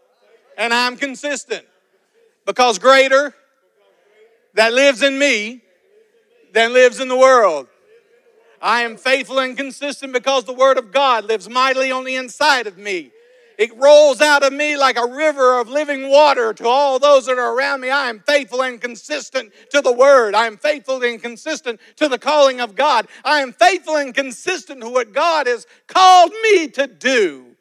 and 0.59 0.75
I'm 0.75 0.97
consistent. 0.97 1.65
Because 2.45 2.81
greater 2.81 3.33
that 4.55 4.73
lives 4.73 5.03
in 5.03 5.17
me 5.17 5.63
than 6.57 6.73
lives 6.73 7.01
in 7.01 7.09
the 7.09 7.17
world. 7.17 7.69
I 8.63 8.81
am 8.81 8.97
faithful 8.97 9.41
and 9.41 9.55
consistent 9.55 10.15
because 10.15 10.45
the 10.45 10.55
Word 10.55 10.79
of 10.79 10.91
God 10.91 11.27
lives 11.27 11.51
mightily 11.51 11.93
on 11.93 12.05
the 12.05 12.17
inside 12.17 12.67
of 12.67 12.79
me. 12.79 13.11
It 13.59 13.77
rolls 13.77 14.23
out 14.23 14.43
of 14.43 14.55
me 14.55 14.79
like 14.79 14.97
a 14.97 15.07
river 15.07 15.61
of 15.61 15.69
living 15.69 16.09
water 16.09 16.55
to 16.55 16.67
all 16.67 16.99
those 16.99 17.27
that 17.27 17.39
are 17.39 17.55
around 17.55 17.83
me. 17.83 17.91
I 17.91 18.09
am 18.09 18.21
faithful 18.21 18.63
and 18.63 18.81
consistent 18.81 19.53
to 19.71 19.83
the 19.83 19.93
Word. 19.93 20.35
I 20.35 20.47
am 20.47 20.57
faithful 20.57 21.03
and 21.03 21.21
consistent 21.21 21.79
to 21.97 22.09
the 22.09 22.19
calling 22.19 22.63
of 22.63 22.75
God. 22.75 23.07
I 23.23 23.41
am 23.41 23.53
faithful 23.53 23.97
and 23.97 24.15
consistent 24.15 24.81
to 24.81 24.89
what 24.89 25.13
God 25.13 25.47
has 25.47 25.67
called 25.87 26.33
me 26.43 26.69
to 26.69 26.87
do. 26.87 27.55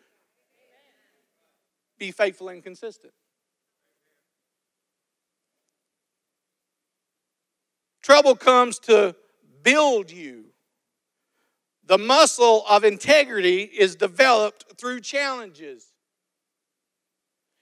Be 2.00 2.12
faithful 2.12 2.48
and 2.48 2.64
consistent. 2.64 3.12
Trouble 8.06 8.36
comes 8.36 8.78
to 8.78 9.16
build 9.64 10.12
you. 10.12 10.46
The 11.88 11.98
muscle 11.98 12.64
of 12.70 12.84
integrity 12.84 13.64
is 13.64 13.96
developed 13.96 14.78
through 14.78 15.00
challenges. 15.00 15.88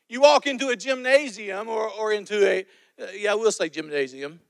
You 0.10 0.20
walk 0.20 0.46
into 0.46 0.68
a 0.68 0.76
gymnasium 0.76 1.70
or, 1.70 1.90
or 1.90 2.12
into 2.12 2.46
a, 2.46 2.66
uh, 3.02 3.06
yeah, 3.16 3.36
we'll 3.36 3.54
say 3.54 3.70
gymnasium, 3.70 4.42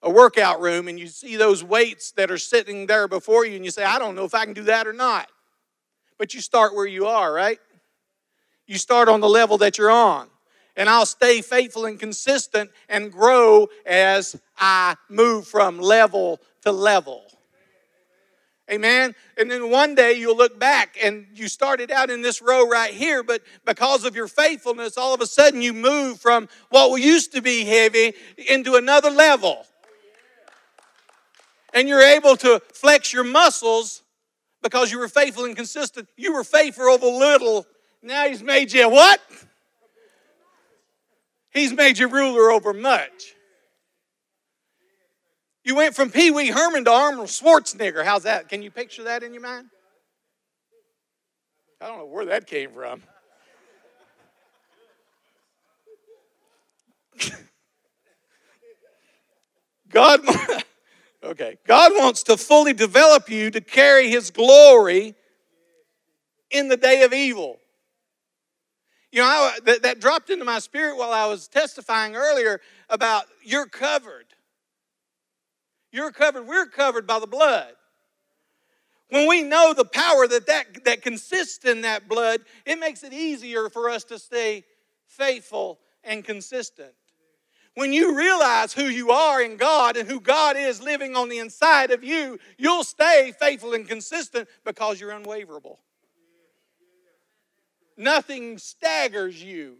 a 0.00 0.08
workout 0.08 0.62
room, 0.62 0.88
and 0.88 0.98
you 0.98 1.06
see 1.06 1.36
those 1.36 1.62
weights 1.62 2.12
that 2.12 2.30
are 2.30 2.38
sitting 2.38 2.86
there 2.86 3.06
before 3.06 3.44
you, 3.44 3.56
and 3.56 3.64
you 3.66 3.70
say, 3.70 3.84
I 3.84 3.98
don't 3.98 4.14
know 4.14 4.24
if 4.24 4.34
I 4.34 4.46
can 4.46 4.54
do 4.54 4.62
that 4.62 4.86
or 4.86 4.94
not. 4.94 5.30
But 6.16 6.32
you 6.32 6.40
start 6.40 6.74
where 6.74 6.86
you 6.86 7.04
are, 7.08 7.30
right? 7.30 7.58
You 8.66 8.78
start 8.78 9.10
on 9.10 9.20
the 9.20 9.28
level 9.28 9.58
that 9.58 9.76
you're 9.76 9.90
on. 9.90 10.30
And 10.76 10.88
I'll 10.88 11.06
stay 11.06 11.40
faithful 11.40 11.86
and 11.86 11.98
consistent 11.98 12.70
and 12.88 13.10
grow 13.10 13.68
as 13.86 14.36
I 14.58 14.96
move 15.08 15.46
from 15.46 15.78
level 15.78 16.40
to 16.62 16.72
level. 16.72 17.24
Amen. 18.70 19.14
And 19.38 19.48
then 19.48 19.70
one 19.70 19.94
day 19.94 20.14
you'll 20.14 20.36
look 20.36 20.58
back 20.58 20.98
and 21.02 21.26
you 21.34 21.46
started 21.46 21.92
out 21.92 22.10
in 22.10 22.20
this 22.20 22.42
row 22.42 22.68
right 22.68 22.92
here, 22.92 23.22
but 23.22 23.42
because 23.64 24.04
of 24.04 24.16
your 24.16 24.26
faithfulness, 24.26 24.98
all 24.98 25.14
of 25.14 25.20
a 25.20 25.26
sudden 25.26 25.62
you 25.62 25.72
move 25.72 26.20
from 26.20 26.48
what 26.70 27.00
used 27.00 27.32
to 27.32 27.42
be 27.42 27.64
heavy 27.64 28.12
into 28.48 28.74
another 28.74 29.10
level. 29.10 29.64
And 31.72 31.88
you're 31.88 32.02
able 32.02 32.36
to 32.38 32.60
flex 32.72 33.12
your 33.12 33.22
muscles 33.22 34.02
because 34.62 34.90
you 34.90 34.98
were 34.98 35.08
faithful 35.08 35.44
and 35.44 35.54
consistent. 35.54 36.08
You 36.16 36.32
were 36.32 36.42
faithful 36.42 36.86
over 36.86 37.06
little. 37.06 37.66
Now 38.02 38.26
he's 38.26 38.42
made 38.42 38.72
you 38.72 38.88
what? 38.88 39.20
He's 41.56 41.72
made 41.72 41.96
you 41.96 42.06
ruler 42.08 42.50
over 42.50 42.74
much. 42.74 43.34
You 45.64 45.74
went 45.74 45.96
from 45.96 46.10
Pee 46.10 46.30
Wee 46.30 46.48
Herman 46.48 46.84
to 46.84 46.92
Arnold 46.92 47.28
Schwarzenegger. 47.28 48.04
How's 48.04 48.24
that? 48.24 48.50
Can 48.50 48.60
you 48.60 48.70
picture 48.70 49.04
that 49.04 49.22
in 49.22 49.32
your 49.32 49.40
mind? 49.40 49.68
I 51.80 51.86
don't 51.86 51.96
know 51.96 52.04
where 52.04 52.26
that 52.26 52.46
came 52.46 52.72
from. 52.72 53.02
God, 59.88 60.20
okay, 61.24 61.56
God 61.66 61.92
wants 61.94 62.24
to 62.24 62.36
fully 62.36 62.74
develop 62.74 63.30
you 63.30 63.50
to 63.50 63.62
carry 63.62 64.10
His 64.10 64.30
glory 64.30 65.14
in 66.50 66.68
the 66.68 66.76
day 66.76 67.02
of 67.02 67.14
evil. 67.14 67.56
You 69.12 69.22
know, 69.22 69.26
I, 69.26 69.58
that, 69.64 69.82
that 69.82 70.00
dropped 70.00 70.30
into 70.30 70.44
my 70.44 70.58
spirit 70.58 70.96
while 70.96 71.12
I 71.12 71.26
was 71.26 71.48
testifying 71.48 72.16
earlier 72.16 72.60
about 72.90 73.24
you're 73.42 73.66
covered. 73.66 74.26
You're 75.92 76.12
covered, 76.12 76.46
we're 76.46 76.66
covered 76.66 77.06
by 77.06 77.20
the 77.20 77.26
blood. 77.26 77.72
When 79.08 79.28
we 79.28 79.42
know 79.42 79.72
the 79.72 79.84
power 79.84 80.26
that, 80.26 80.46
that 80.46 80.84
that 80.84 81.02
consists 81.02 81.64
in 81.64 81.82
that 81.82 82.08
blood, 82.08 82.40
it 82.64 82.78
makes 82.78 83.04
it 83.04 83.12
easier 83.12 83.68
for 83.68 83.88
us 83.88 84.02
to 84.04 84.18
stay 84.18 84.64
faithful 85.06 85.78
and 86.02 86.24
consistent. 86.24 86.92
When 87.74 87.92
you 87.92 88.16
realize 88.16 88.72
who 88.72 88.84
you 88.84 89.10
are 89.10 89.42
in 89.42 89.58
God 89.58 89.96
and 89.96 90.08
who 90.08 90.18
God 90.18 90.56
is 90.56 90.80
living 90.80 91.14
on 91.14 91.28
the 91.28 91.38
inside 91.38 91.90
of 91.90 92.02
you, 92.02 92.38
you'll 92.56 92.84
stay 92.84 93.32
faithful 93.38 93.74
and 93.74 93.86
consistent 93.86 94.48
because 94.64 94.98
you're 94.98 95.12
unwaverable. 95.12 95.76
Nothing 97.96 98.58
staggers 98.58 99.42
you. 99.42 99.76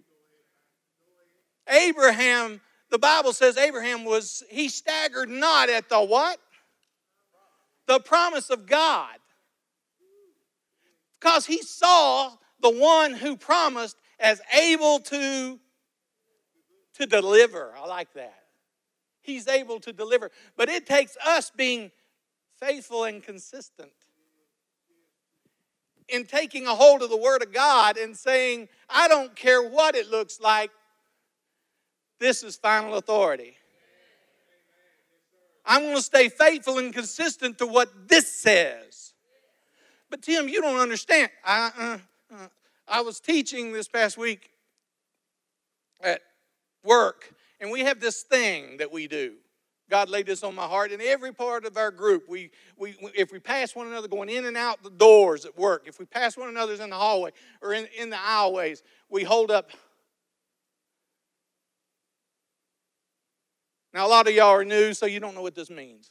Abraham, 1.69 2.61
the 2.91 2.99
Bible 2.99 3.33
says 3.33 3.57
Abraham 3.57 4.05
was, 4.05 4.43
he 4.49 4.69
staggered 4.69 5.29
not 5.29 5.69
at 5.69 5.89
the 5.89 6.01
what? 6.01 6.39
The 7.87 8.01
promise 8.01 8.51
of 8.51 8.67
God. 8.67 9.17
Because 11.21 11.47
he 11.47 11.63
saw 11.63 12.33
the 12.61 12.71
one 12.71 13.15
who 13.15 13.37
promised 13.37 13.97
as 14.19 14.41
able 14.55 15.01
to 15.01 15.59
to 16.95 17.07
deliver. 17.07 17.75
I 17.77 17.87
like 17.87 18.13
that. 18.15 18.45
He's 19.21 19.49
able 19.49 19.81
to 19.81 19.93
deliver. 19.93 20.31
But 20.57 20.71
it 20.71 20.87
takes 20.87 21.17
us 21.27 21.51
being 21.55 21.91
faithful 22.59 23.05
and 23.05 23.23
consistent 23.23 23.93
in 26.09 26.25
taking 26.25 26.67
a 26.67 26.75
hold 26.75 27.03
of 27.03 27.11
the 27.11 27.17
Word 27.17 27.43
of 27.43 27.53
God 27.53 27.97
and 27.97 28.17
saying, 28.17 28.69
I 28.89 29.09
don't 29.09 29.35
care 29.35 29.63
what 29.63 29.95
it 29.95 30.11
looks 30.11 30.41
like, 30.41 30.71
this 32.19 32.43
is 32.43 32.57
final 32.57 32.95
authority. 32.95 33.57
I'm 35.65 35.83
going 35.83 35.97
to 35.97 36.03
stay 36.03 36.29
faithful 36.29 36.79
and 36.79 36.95
consistent 36.95 37.59
to 37.59 37.67
what 37.67 38.09
this 38.09 38.33
says. 38.33 39.15
But 40.09 40.23
Tim, 40.23 40.49
you 40.49 40.63
don't 40.63 40.79
understand. 40.79 41.31
I, 41.45 41.73
uh, 42.31 42.35
uh, 42.35 42.49
I 42.87 43.01
was 43.01 43.19
teaching 43.19 43.73
this 43.73 43.89
past 43.89 44.17
week 44.17 44.51
at 46.01 46.21
work, 46.85 47.35
and 47.61 47.71
we 47.73 47.81
have 47.81 47.99
this 47.99 48.23
thing 48.23 48.77
that 48.77 48.93
we 48.93 49.09
do. 49.09 49.35
God 49.89 50.09
laid 50.11 50.27
this 50.27 50.43
on 50.43 50.55
my 50.55 50.65
heart. 50.65 50.91
In 50.91 51.01
every 51.01 51.33
part 51.33 51.65
of 51.65 51.77
our 51.77 51.91
group, 51.93 52.29
we, 52.29 52.51
we, 52.77 52.97
if 53.15 53.31
we 53.31 53.39
pass 53.39 53.75
one 53.75 53.87
another 53.87 54.09
going 54.09 54.29
in 54.29 54.45
and 54.47 54.57
out 54.57 54.83
the 54.83 54.91
doors 54.91 55.45
at 55.45 55.57
work, 55.57 55.85
if 55.87 56.01
we 56.01 56.05
pass 56.05 56.37
one 56.37 56.49
another 56.49 56.75
in 56.75 56.91
the 56.91 56.97
hallway 56.97 57.31
or 57.63 57.73
in, 57.73 57.87
in 57.97 58.11
the 58.11 58.17
aisleways, 58.17 58.83
we 59.09 59.23
hold 59.23 59.51
up. 59.51 59.71
Now, 63.95 64.07
a 64.07 64.09
lot 64.09 64.27
of 64.27 64.35
y'all 64.35 64.49
are 64.49 64.65
new, 64.65 64.93
so 64.93 65.07
you 65.07 65.21
don't 65.21 65.35
know 65.35 65.43
what 65.43 65.55
this 65.55 65.71
means. 65.71 66.11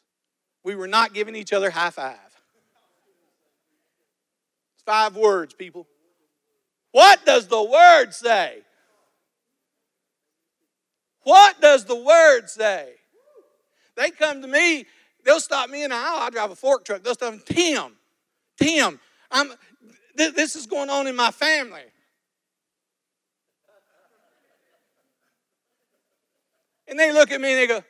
We 0.64 0.76
were 0.76 0.88
not 0.88 1.14
giving 1.14 1.36
each 1.36 1.54
other 1.54 1.70
high 1.70 1.92
five. 1.92 2.18
It's 4.76 4.84
five 4.86 5.16
words, 5.16 5.54
people. 5.54 5.86
What 6.92 7.26
does 7.26 7.48
the 7.48 7.62
word 7.62 8.14
say? 8.14 8.60
What 11.24 11.60
does 11.60 11.86
the 11.86 11.96
word 11.96 12.50
say? 12.50 12.94
They 13.96 14.12
come 14.12 14.42
to 14.42 14.48
me, 14.48 14.86
they'll 15.24 15.40
stop 15.40 15.70
me 15.70 15.84
in 15.84 15.90
the 15.90 15.96
aisle. 15.96 16.20
I 16.20 16.30
drive 16.30 16.52
a 16.52 16.56
fork 16.56 16.86
truck. 16.86 17.04
They'll 17.04 17.14
stop 17.14 17.34
me, 17.34 17.40
Tim, 17.46 17.96
Tim, 18.58 19.00
I'm, 19.32 19.52
th- 20.18 20.34
this 20.34 20.56
is 20.56 20.66
going 20.66 20.90
on 20.90 21.08
in 21.08 21.16
my 21.16 21.32
family. 21.32 21.82
And 26.88 27.00
they 27.00 27.12
look 27.12 27.32
at 27.32 27.42
me 27.42 27.52
and 27.52 27.58
they 27.60 27.68
go, 27.68 27.84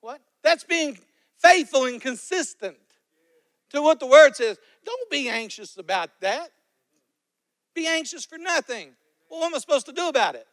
What? 0.00 0.20
That's 0.42 0.64
being 0.64 0.98
faithful 1.38 1.86
and 1.86 2.00
consistent 2.00 2.76
to 3.70 3.82
what 3.82 3.98
the 3.98 4.06
word 4.06 4.36
says. 4.36 4.58
Don't 4.84 5.10
be 5.10 5.28
anxious 5.28 5.76
about 5.76 6.10
that. 6.20 6.50
Be 7.74 7.86
anxious 7.86 8.24
for 8.24 8.36
nothing. 8.36 8.90
Well, 9.30 9.40
what 9.40 9.46
am 9.46 9.54
I 9.54 9.58
supposed 9.58 9.86
to 9.86 9.92
do 9.92 10.08
about 10.08 10.34
it? 10.34 10.46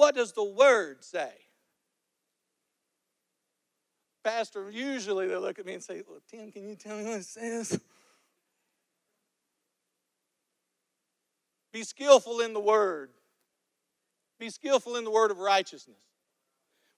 What 0.00 0.14
does 0.14 0.32
the 0.32 0.42
word 0.42 1.04
say? 1.04 1.30
Pastor, 4.24 4.70
usually 4.70 5.28
they 5.28 5.36
look 5.36 5.58
at 5.58 5.66
me 5.66 5.74
and 5.74 5.82
say, 5.82 6.00
well, 6.08 6.22
Tim, 6.26 6.50
can 6.50 6.66
you 6.66 6.74
tell 6.74 6.96
me 6.96 7.04
what 7.04 7.18
it 7.18 7.26
says? 7.26 7.78
Be 11.70 11.82
skillful 11.82 12.40
in 12.40 12.54
the 12.54 12.60
word. 12.60 13.10
Be 14.38 14.48
skillful 14.48 14.96
in 14.96 15.04
the 15.04 15.10
word 15.10 15.30
of 15.30 15.38
righteousness. 15.38 16.00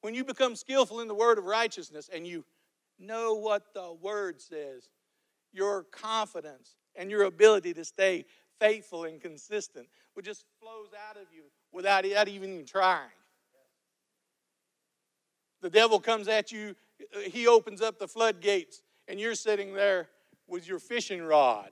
When 0.02 0.14
you 0.14 0.24
become 0.24 0.54
skillful 0.54 1.00
in 1.00 1.08
the 1.08 1.14
word 1.14 1.38
of 1.38 1.44
righteousness 1.44 2.08
and 2.14 2.24
you 2.24 2.44
know 3.00 3.34
what 3.34 3.74
the 3.74 3.96
word 4.00 4.40
says, 4.40 4.88
your 5.52 5.82
confidence 5.90 6.76
and 6.94 7.10
your 7.10 7.24
ability 7.24 7.74
to 7.74 7.84
stay 7.84 8.26
faithful 8.60 9.06
and 9.06 9.20
consistent 9.20 9.88
will 10.14 10.22
just 10.22 10.44
flows 10.60 10.90
out 11.10 11.16
of 11.16 11.26
you 11.34 11.42
without, 11.72 12.04
even 12.04 12.64
trying. 12.66 13.10
The 15.60 15.70
devil 15.70 16.00
comes 16.00 16.28
at 16.28 16.52
you, 16.52 16.74
he 17.30 17.46
opens 17.46 17.80
up 17.80 17.98
the 17.98 18.08
floodgates, 18.08 18.82
and 19.08 19.18
you're 19.20 19.34
sitting 19.34 19.74
there 19.74 20.08
with 20.46 20.66
your 20.68 20.78
fishing 20.78 21.22
rod. 21.22 21.70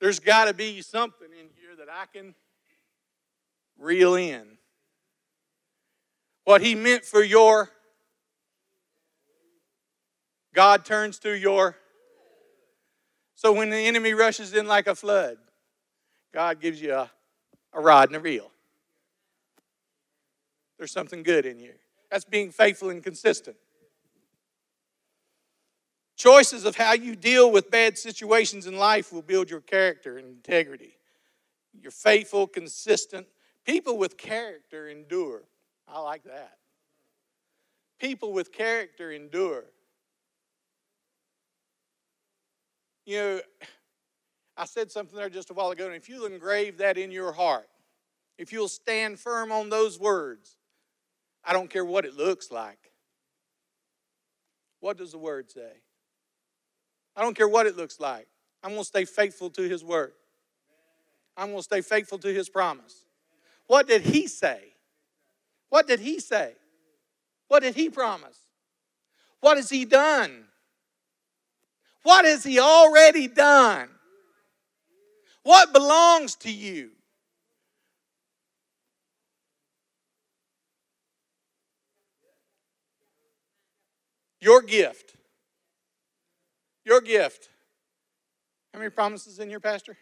There's 0.00 0.18
got 0.18 0.46
to 0.46 0.54
be 0.54 0.82
something 0.82 1.28
in 1.28 1.46
here 1.54 1.76
that 1.78 1.88
I 1.88 2.06
can 2.12 2.34
reel 3.78 4.14
in. 4.14 4.58
What 6.44 6.60
he 6.60 6.74
meant 6.74 7.04
for 7.04 7.22
your, 7.22 7.70
God 10.54 10.84
turns 10.84 11.18
to 11.20 11.32
your. 11.32 11.76
So 13.34 13.52
when 13.52 13.70
the 13.70 13.76
enemy 13.76 14.12
rushes 14.12 14.54
in 14.54 14.66
like 14.66 14.86
a 14.86 14.94
flood, 14.94 15.36
God 16.32 16.60
gives 16.60 16.80
you 16.80 16.94
a, 16.94 17.10
a 17.72 17.80
rod 17.80 18.08
and 18.08 18.16
a 18.16 18.20
reel. 18.20 18.50
There's 20.78 20.92
something 20.92 21.22
good 21.22 21.46
in 21.46 21.58
you. 21.58 21.72
That's 22.10 22.24
being 22.24 22.50
faithful 22.50 22.90
and 22.90 23.02
consistent. 23.02 23.56
Choices 26.16 26.64
of 26.64 26.76
how 26.76 26.92
you 26.92 27.16
deal 27.16 27.50
with 27.50 27.70
bad 27.70 27.98
situations 27.98 28.66
in 28.66 28.76
life 28.76 29.12
will 29.12 29.22
build 29.22 29.50
your 29.50 29.60
character 29.60 30.18
and 30.18 30.26
integrity. 30.26 30.96
You're 31.80 31.90
faithful, 31.90 32.46
consistent. 32.46 33.26
People 33.64 33.96
with 33.96 34.16
character 34.16 34.88
endure. 34.88 35.42
I 35.88 36.00
like 36.00 36.24
that. 36.24 36.58
People 37.98 38.32
with 38.32 38.52
character 38.52 39.10
endure. 39.12 39.64
You 43.06 43.16
know, 43.16 43.40
I 44.62 44.64
said 44.64 44.92
something 44.92 45.16
there 45.18 45.28
just 45.28 45.50
a 45.50 45.54
while 45.54 45.72
ago, 45.72 45.86
and 45.86 45.96
if 45.96 46.08
you'll 46.08 46.26
engrave 46.26 46.78
that 46.78 46.96
in 46.96 47.10
your 47.10 47.32
heart, 47.32 47.68
if 48.38 48.52
you'll 48.52 48.68
stand 48.68 49.18
firm 49.18 49.50
on 49.50 49.70
those 49.70 49.98
words, 49.98 50.56
I 51.44 51.52
don't 51.52 51.68
care 51.68 51.84
what 51.84 52.04
it 52.04 52.14
looks 52.14 52.52
like. 52.52 52.78
What 54.78 54.96
does 54.96 55.10
the 55.10 55.18
word 55.18 55.50
say? 55.50 55.72
I 57.16 57.22
don't 57.22 57.36
care 57.36 57.48
what 57.48 57.66
it 57.66 57.76
looks 57.76 57.98
like. 57.98 58.28
I'm 58.62 58.70
going 58.70 58.82
to 58.82 58.86
stay 58.86 59.04
faithful 59.04 59.50
to 59.50 59.62
his 59.62 59.82
word. 59.82 60.12
I'm 61.36 61.48
going 61.48 61.58
to 61.58 61.64
stay 61.64 61.80
faithful 61.80 62.18
to 62.18 62.32
his 62.32 62.48
promise. 62.48 63.04
What 63.66 63.88
did 63.88 64.02
he 64.02 64.28
say? 64.28 64.74
What 65.70 65.88
did 65.88 65.98
he 65.98 66.20
say? 66.20 66.52
What 67.48 67.64
did 67.64 67.74
he 67.74 67.90
promise? 67.90 68.38
What 69.40 69.56
has 69.56 69.70
he 69.70 69.84
done? 69.86 70.44
What 72.04 72.24
has 72.26 72.44
he 72.44 72.60
already 72.60 73.26
done? 73.26 73.88
What 75.42 75.72
belongs 75.72 76.36
to 76.36 76.50
you? 76.50 76.90
Your 84.40 84.62
gift. 84.62 85.14
Your 86.84 87.00
gift. 87.00 87.48
How 88.72 88.80
many 88.80 88.90
promises 88.90 89.38
in 89.38 89.50
your 89.50 89.60
pastor? 89.60 89.96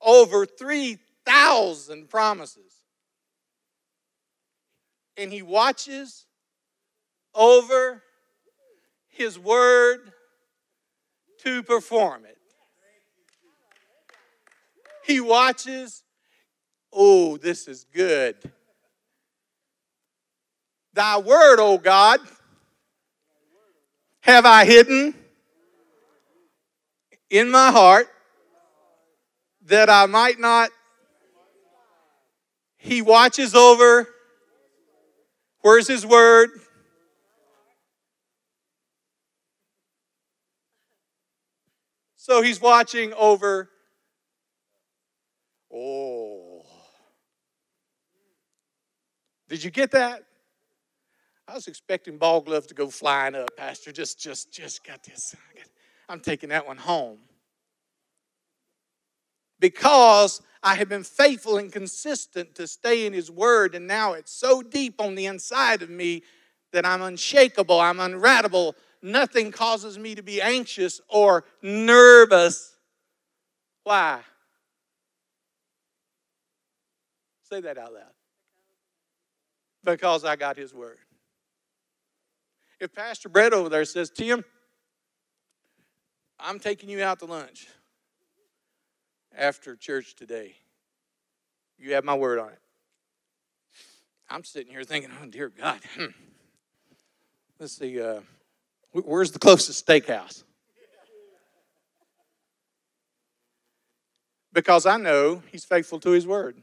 Over 0.00 0.46
3,000 0.46 2.08
promises. 2.08 2.72
And 5.16 5.32
he 5.32 5.42
watches 5.42 6.26
over 7.34 8.02
his 9.08 9.38
word 9.38 10.12
to 11.44 11.62
perform 11.62 12.24
it. 12.24 12.38
He 15.04 15.20
watches. 15.20 16.02
Oh, 16.92 17.36
this 17.36 17.68
is 17.68 17.84
good. 17.92 18.36
Thy 20.92 21.18
word, 21.18 21.58
O 21.58 21.78
God, 21.78 22.20
have 24.20 24.44
I 24.44 24.64
hidden 24.64 25.14
in 27.30 27.50
my 27.50 27.70
heart 27.70 28.08
that 29.66 29.88
I 29.88 30.06
might 30.06 30.38
not. 30.38 30.70
He 32.76 33.00
watches 33.00 33.54
over 33.54 34.08
Where's 35.62 35.86
his 35.86 36.04
word? 36.04 36.50
So 42.16 42.42
he's 42.42 42.60
watching 42.60 43.12
over. 43.14 43.70
Oh. 45.74 46.64
Did 49.48 49.64
you 49.64 49.70
get 49.70 49.90
that? 49.92 50.24
I 51.48 51.54
was 51.54 51.66
expecting 51.66 52.18
ball 52.18 52.40
glove 52.40 52.66
to 52.68 52.74
go 52.74 52.88
flying 52.88 53.34
up, 53.34 53.56
Pastor. 53.56 53.92
Just, 53.92 54.18
just, 54.18 54.52
just 54.52 54.84
got 54.84 55.02
this. 55.02 55.34
I'm 56.08 56.20
taking 56.20 56.50
that 56.50 56.66
one 56.66 56.76
home. 56.76 57.18
Because 59.58 60.40
I 60.62 60.74
have 60.76 60.88
been 60.88 61.04
faithful 61.04 61.58
and 61.58 61.72
consistent 61.72 62.54
to 62.56 62.66
stay 62.66 63.06
in 63.06 63.12
His 63.12 63.30
Word, 63.30 63.74
and 63.74 63.86
now 63.86 64.12
it's 64.12 64.32
so 64.32 64.62
deep 64.62 65.00
on 65.00 65.14
the 65.14 65.26
inside 65.26 65.82
of 65.82 65.90
me 65.90 66.22
that 66.72 66.86
I'm 66.86 67.02
unshakable, 67.02 67.80
I'm 67.80 67.98
unratable. 67.98 68.74
Nothing 69.02 69.50
causes 69.50 69.98
me 69.98 70.14
to 70.14 70.22
be 70.22 70.40
anxious 70.40 71.00
or 71.08 71.44
nervous. 71.60 72.76
Why? 73.84 74.20
Say 77.52 77.60
that 77.60 77.76
out 77.76 77.92
loud. 77.92 78.04
Because 79.84 80.24
I 80.24 80.36
got 80.36 80.56
His 80.56 80.72
Word. 80.72 80.96
If 82.80 82.94
Pastor 82.94 83.28
Brett 83.28 83.52
over 83.52 83.68
there 83.68 83.84
says, 83.84 84.08
Tim, 84.08 84.42
I'm 86.40 86.58
taking 86.58 86.88
you 86.88 87.02
out 87.02 87.18
to 87.18 87.26
lunch 87.26 87.66
after 89.36 89.76
church 89.76 90.14
today. 90.14 90.54
You 91.78 91.92
have 91.92 92.04
my 92.04 92.14
word 92.14 92.38
on 92.38 92.48
it. 92.48 92.58
I'm 94.30 94.44
sitting 94.44 94.72
here 94.72 94.84
thinking, 94.84 95.10
oh, 95.22 95.26
dear 95.26 95.50
God. 95.50 95.78
Hmm. 95.94 96.06
Let's 97.60 97.76
see, 97.76 98.00
uh, 98.00 98.20
where's 98.92 99.30
the 99.30 99.38
closest 99.38 99.86
steakhouse? 99.86 100.42
Because 104.54 104.86
I 104.86 104.96
know 104.96 105.42
he's 105.52 105.66
faithful 105.66 106.00
to 106.00 106.12
his 106.12 106.26
word. 106.26 106.56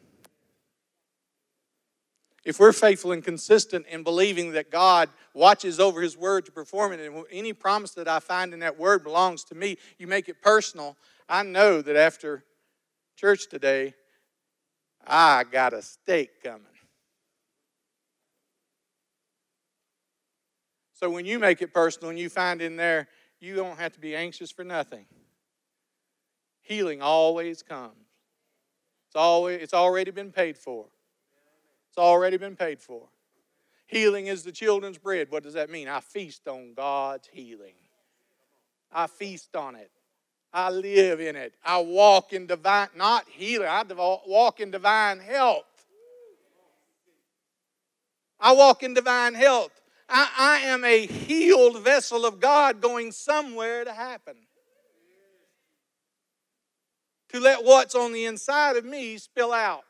If 2.46 2.60
we're 2.60 2.74
faithful 2.74 3.12
and 3.12 3.24
consistent 3.24 3.86
in 3.88 4.04
believing 4.04 4.54
that 4.54 4.72
God 4.72 5.10
watches 5.34 5.80
over 5.80 6.02
His 6.02 6.18
word 6.18 6.46
to 6.46 6.52
perform 6.52 6.94
it, 6.94 7.00
and 7.00 7.26
any 7.32 7.54
promise 7.54 7.92
that 7.92 8.08
I 8.08 8.20
find 8.20 8.54
in 8.54 8.60
that 8.60 8.80
word 8.80 9.04
belongs 9.04 9.44
to 9.46 9.56
me, 9.56 9.78
you 9.98 10.08
make 10.08 10.30
it 10.30 10.42
personal, 10.42 10.96
I 11.28 11.44
know 11.44 11.82
that 11.82 11.96
after 11.96 12.44
church 13.16 13.50
today, 13.50 13.94
I 15.06 15.44
got 15.44 15.74
a 15.74 15.82
steak 15.82 16.44
coming. 16.44 16.66
So 20.94 21.10
when 21.10 21.26
you 21.26 21.40
make 21.40 21.62
it 21.62 21.74
personal 21.74 22.10
and 22.10 22.20
you 22.20 22.30
find 22.30 22.62
in 22.62 22.76
there, 22.76 23.08
you 23.40 23.56
don't 23.56 23.80
have 23.80 23.94
to 23.94 24.00
be 24.00 24.16
anxious 24.16 24.52
for 24.52 24.64
nothing. 24.64 25.06
Healing 26.62 27.02
always 27.02 27.64
comes. 27.64 27.96
It's 29.08 29.16
always 29.16 29.62
it's 29.62 29.74
already 29.74 30.12
been 30.12 30.32
paid 30.32 30.58
for. 30.58 30.86
Already 32.00 32.38
been 32.38 32.56
paid 32.56 32.80
for. 32.80 33.08
Healing 33.86 34.28
is 34.28 34.44
the 34.44 34.52
children's 34.52 34.98
bread. 34.98 35.32
What 35.32 35.44
does 35.44 35.56
that 35.56 35.70
mean? 35.70 35.88
I 35.88 36.00
feast 36.00 36.48
on 36.48 36.74
God's 36.76 37.28
healing. 37.32 37.74
I 38.92 39.08
feast 39.08 39.56
on 39.56 39.76
it. 39.76 39.92
I 40.54 40.70
live 40.70 41.20
in 41.20 41.36
it. 41.36 41.54
I 41.64 41.80
walk 41.80 42.34
in 42.34 42.48
divine, 42.48 42.90
not 42.96 43.28
healing, 43.30 43.68
I 43.68 43.84
walk 44.26 44.60
in 44.60 44.72
divine 44.72 45.20
health. 45.20 45.66
I 48.40 48.54
walk 48.54 48.84
in 48.84 48.94
divine 48.94 49.34
health. 49.34 49.72
I, 50.08 50.30
I 50.38 50.68
am 50.68 50.84
a 50.84 51.06
healed 51.06 51.80
vessel 51.84 52.26
of 52.26 52.40
God 52.40 52.82
going 52.82 53.12
somewhere 53.12 53.84
to 53.84 53.94
happen. 53.94 54.36
To 57.30 57.40
let 57.40 57.64
what's 57.64 57.94
on 57.94 58.14
the 58.14 58.26
inside 58.26 58.76
of 58.76 58.86
me 58.86 59.18
spill 59.18 59.52
out 59.52 59.84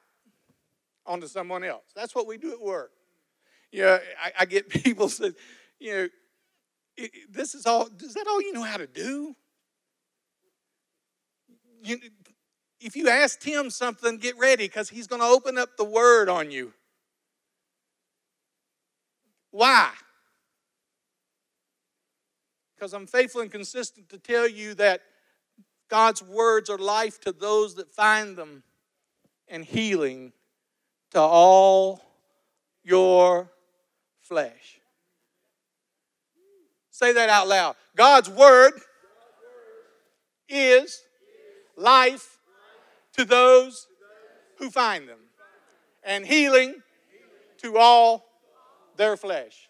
onto 1.06 1.28
someone 1.28 1.64
else. 1.64 1.86
That's 1.96 2.14
what 2.14 2.28
we 2.28 2.38
do 2.38 2.52
at 2.52 2.62
work. 2.62 2.92
You 3.72 3.84
know, 3.84 4.00
I, 4.24 4.32
I 4.42 4.46
get 4.46 4.70
people 4.84 5.10
say, 5.10 5.32
you 5.80 5.94
know, 5.94 6.08
this 7.30 7.56
is 7.56 7.66
all, 7.66 7.88
is 8.02 8.14
that 8.14 8.28
all 8.28 8.42
you 8.42 8.54
know 8.54 8.64
how 8.64 8.78
to 8.78 8.88
do? 8.88 9.36
You, 11.82 11.98
if 12.82 12.96
you 12.96 13.10
ask 13.10 13.42
him 13.42 13.70
something, 13.70 14.18
get 14.18 14.38
ready 14.38 14.66
because 14.66 14.90
he's 14.90 15.08
going 15.08 15.22
to 15.22 15.28
open 15.28 15.58
up 15.58 15.78
the 15.78 15.84
word 15.84 16.30
on 16.30 16.52
you. 16.52 16.74
Why? 19.52 19.92
Because 22.76 22.94
I'm 22.94 23.08
faithful 23.08 23.42
and 23.42 23.52
consistent 23.52 24.10
to 24.10 24.18
tell 24.18 24.48
you 24.48 24.74
that 24.76 25.02
God's 25.90 26.22
words 26.22 26.70
are 26.70 26.78
life 26.78 27.20
to 27.22 27.32
those 27.32 27.76
that 27.76 27.92
find 27.94 28.38
them 28.38 28.64
and 29.48 29.66
healing 29.66 30.32
to 31.12 31.20
all 31.20 32.02
your 32.84 33.52
flesh. 34.22 34.80
Say 36.92 37.14
that 37.14 37.30
out 37.30 37.48
loud. 37.48 37.76
God's 37.96 38.30
word 38.30 38.74
is 40.48 41.02
life 41.78 42.40
to 43.14 43.26
those 43.26 43.88
who 44.58 44.70
find 44.70 45.08
them, 45.08 45.20
and 46.04 46.26
healing 46.26 46.76
to 47.58 47.78
all 47.78 48.26
their 48.98 49.16
flesh. 49.16 49.70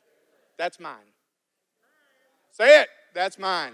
That's 0.57 0.79
mine. 0.79 1.13
Say 2.51 2.81
it. 2.81 2.89
That's 3.13 3.37
mine. 3.37 3.73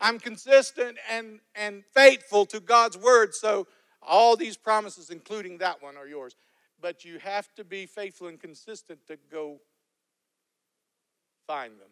I'm 0.00 0.18
consistent 0.18 0.96
and, 1.10 1.40
and 1.54 1.84
faithful 1.94 2.46
to 2.46 2.60
God's 2.60 2.96
word, 2.96 3.34
so 3.34 3.66
all 4.02 4.36
these 4.36 4.56
promises, 4.56 5.10
including 5.10 5.58
that 5.58 5.82
one, 5.82 5.96
are 5.96 6.06
yours. 6.06 6.36
But 6.80 7.04
you 7.04 7.18
have 7.18 7.52
to 7.56 7.64
be 7.64 7.86
faithful 7.86 8.28
and 8.28 8.38
consistent 8.40 9.00
to 9.08 9.18
go 9.30 9.58
find 11.46 11.72
them. 11.72 11.90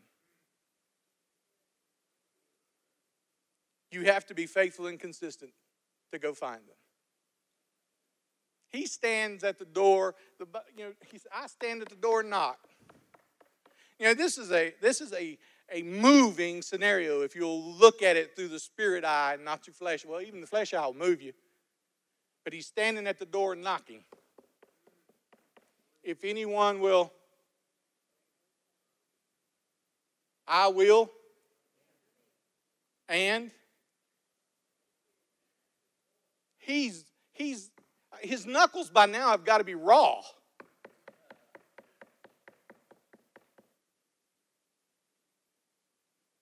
You 3.90 4.04
have 4.04 4.26
to 4.26 4.34
be 4.34 4.46
faithful 4.46 4.86
and 4.86 5.00
consistent 5.00 5.52
to 6.12 6.18
go 6.18 6.34
find 6.34 6.60
them. 6.60 6.76
He 8.68 8.86
stands 8.86 9.42
at 9.42 9.58
the 9.58 9.64
door. 9.64 10.14
The, 10.38 10.46
you 10.76 10.84
know, 10.84 10.92
he 11.10 11.18
I 11.34 11.46
stand 11.46 11.82
at 11.82 11.88
the 11.88 11.96
door 11.96 12.20
and 12.20 12.30
knock. 12.30 12.58
You 13.98 14.06
know, 14.06 14.14
this 14.14 14.38
is 14.38 14.52
a 14.52 14.74
this 14.82 15.00
is 15.00 15.12
a 15.12 15.38
a 15.72 15.82
moving 15.82 16.62
scenario 16.62 17.22
if 17.22 17.34
you'll 17.34 17.62
look 17.62 18.02
at 18.02 18.16
it 18.16 18.36
through 18.36 18.48
the 18.48 18.58
spirit 18.58 19.04
eye, 19.04 19.36
not 19.42 19.66
your 19.66 19.74
flesh. 19.74 20.04
Well, 20.04 20.20
even 20.20 20.40
the 20.40 20.46
flesh 20.46 20.74
eye 20.74 20.84
will 20.84 20.94
move 20.94 21.22
you 21.22 21.32
but 22.46 22.52
he's 22.52 22.66
standing 22.68 23.08
at 23.08 23.18
the 23.18 23.26
door 23.26 23.56
knocking. 23.56 24.04
If 26.04 26.22
anyone 26.22 26.78
will, 26.78 27.12
I 30.46 30.68
will, 30.68 31.10
and 33.08 33.50
he's 36.58 37.04
he's 37.32 37.72
his 38.20 38.46
knuckles 38.46 38.90
by 38.90 39.06
now 39.06 39.30
have 39.30 39.44
got 39.44 39.58
to 39.58 39.64
be 39.64 39.74
raw. 39.74 40.20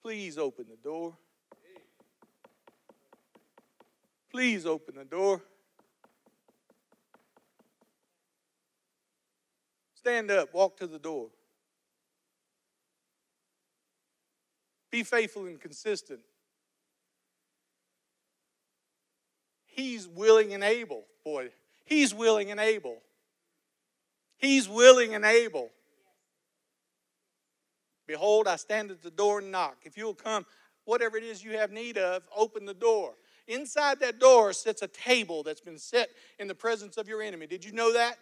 Please 0.03 0.37
open 0.37 0.67
the 0.69 0.77
door. 0.77 1.17
Please 4.31 4.67
open 4.67 4.97
the 4.97 5.07
door. 5.07 5.41
Stand 10.05 10.31
up, 10.31 10.53
walk 10.53 10.77
to 10.77 10.87
the 10.87 10.99
door. 10.99 11.29
Be 14.91 15.03
faithful 15.03 15.47
and 15.47 15.59
consistent. 15.59 16.21
He's 19.65 20.07
willing 20.07 20.53
and 20.53 20.63
able. 20.63 21.05
Boy, 21.25 21.49
he's 21.87 22.13
willing 22.13 22.51
and 22.51 22.61
able. 22.61 22.99
He's 24.37 24.69
willing 24.69 25.15
and 25.15 25.25
able. 25.25 25.71
Behold, 28.07 28.47
I 28.47 28.57
stand 28.57 28.91
at 28.91 29.01
the 29.01 29.11
door 29.11 29.39
and 29.39 29.51
knock. 29.51 29.79
If 29.85 29.97
you'll 29.97 30.13
come, 30.13 30.45
whatever 30.85 31.17
it 31.17 31.25
is 31.25 31.43
you 31.43 31.57
have 31.57 31.73
need 31.73 31.97
of, 31.97 32.25
open 32.37 32.67
the 32.67 32.75
door. 32.75 33.15
Inside 33.49 34.01
that 34.01 34.19
door 34.21 34.53
sits 34.53 34.83
a 34.83 34.89
table 34.89 35.43
that's 35.43 35.63
been 35.63 35.79
set 35.79 36.11
in 36.39 36.47
the 36.47 36.55
presence 36.55 36.99
of 36.99 37.09
your 37.09 37.23
enemy. 37.23 37.47
Did 37.47 37.65
you 37.65 37.73
know 37.73 37.95
that? 37.95 38.19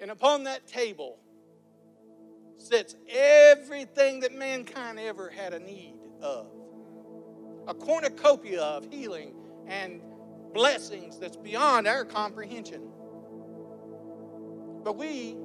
And 0.00 0.10
upon 0.10 0.44
that 0.44 0.66
table 0.66 1.18
sits 2.56 2.96
everything 3.08 4.20
that 4.20 4.34
mankind 4.34 4.98
ever 4.98 5.28
had 5.30 5.52
a 5.52 5.58
need 5.58 5.96
of 6.22 6.46
a 7.68 7.74
cornucopia 7.74 8.62
of 8.62 8.90
healing 8.90 9.34
and 9.66 10.00
blessings 10.52 11.18
that's 11.18 11.36
beyond 11.36 11.86
our 11.86 12.04
comprehension. 12.04 12.90
But 14.82 14.96
we 14.96 15.36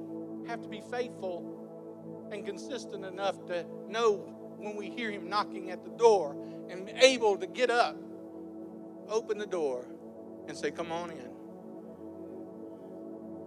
have 0.46 0.62
to 0.62 0.68
be 0.68 0.82
faithful 0.90 2.28
and 2.32 2.44
consistent 2.44 3.04
enough 3.04 3.44
to 3.46 3.64
know 3.88 4.14
when 4.56 4.76
we 4.76 4.90
hear 4.90 5.10
him 5.10 5.28
knocking 5.28 5.70
at 5.70 5.84
the 5.84 5.90
door 5.90 6.36
and 6.70 6.88
able 6.96 7.36
to 7.36 7.46
get 7.46 7.70
up, 7.70 7.96
open 9.08 9.38
the 9.38 9.46
door, 9.46 9.86
and 10.48 10.56
say, 10.56 10.70
Come 10.70 10.90
on 10.90 11.10
in. 11.10 11.35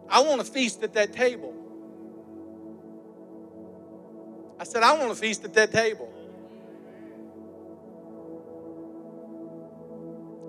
I 0.10 0.22
want 0.22 0.44
to 0.46 0.52
feast 0.52 0.84
at 0.84 0.94
that 0.94 1.14
table. 1.14 1.54
I 4.60 4.64
said, 4.64 4.84
I 4.84 4.98
want 4.98 5.10
to 5.10 5.16
feast 5.16 5.46
at 5.46 5.54
that 5.54 5.72
table. 5.72 6.12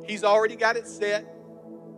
He's 0.06 0.24
already 0.24 0.56
got 0.56 0.76
it 0.76 0.88
set. 0.88 1.24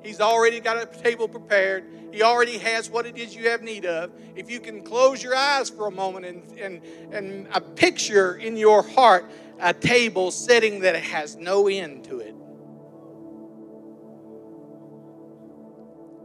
He's 0.02 0.20
already 0.20 0.60
got 0.60 0.76
a 0.76 1.02
table 1.02 1.28
prepared. 1.28 1.84
He 2.12 2.22
already 2.22 2.58
has 2.58 2.90
what 2.90 3.06
it 3.06 3.16
is 3.16 3.34
you 3.34 3.48
have 3.48 3.62
need 3.62 3.86
of. 3.86 4.12
If 4.36 4.50
you 4.50 4.60
can 4.60 4.82
close 4.82 5.22
your 5.22 5.34
eyes 5.34 5.70
for 5.70 5.86
a 5.86 5.90
moment 5.90 6.26
and, 6.26 6.58
and, 6.58 6.82
and 7.12 7.48
a 7.54 7.60
picture 7.60 8.36
in 8.36 8.56
your 8.56 8.82
heart 8.82 9.30
a 9.62 9.72
table 9.72 10.30
setting 10.30 10.80
that 10.80 10.96
has 10.96 11.36
no 11.36 11.68
end 11.68 12.04
to 12.04 12.18
it. 12.18 12.34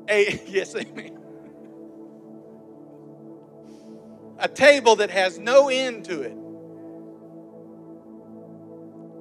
A, 0.09 0.41
yes, 0.47 0.75
amen. 0.75 1.26
A 4.39 4.47
table 4.47 4.95
that 4.97 5.09
has 5.09 5.39
no 5.39 5.69
end 5.69 6.05
to 6.05 6.21
it 6.21 6.37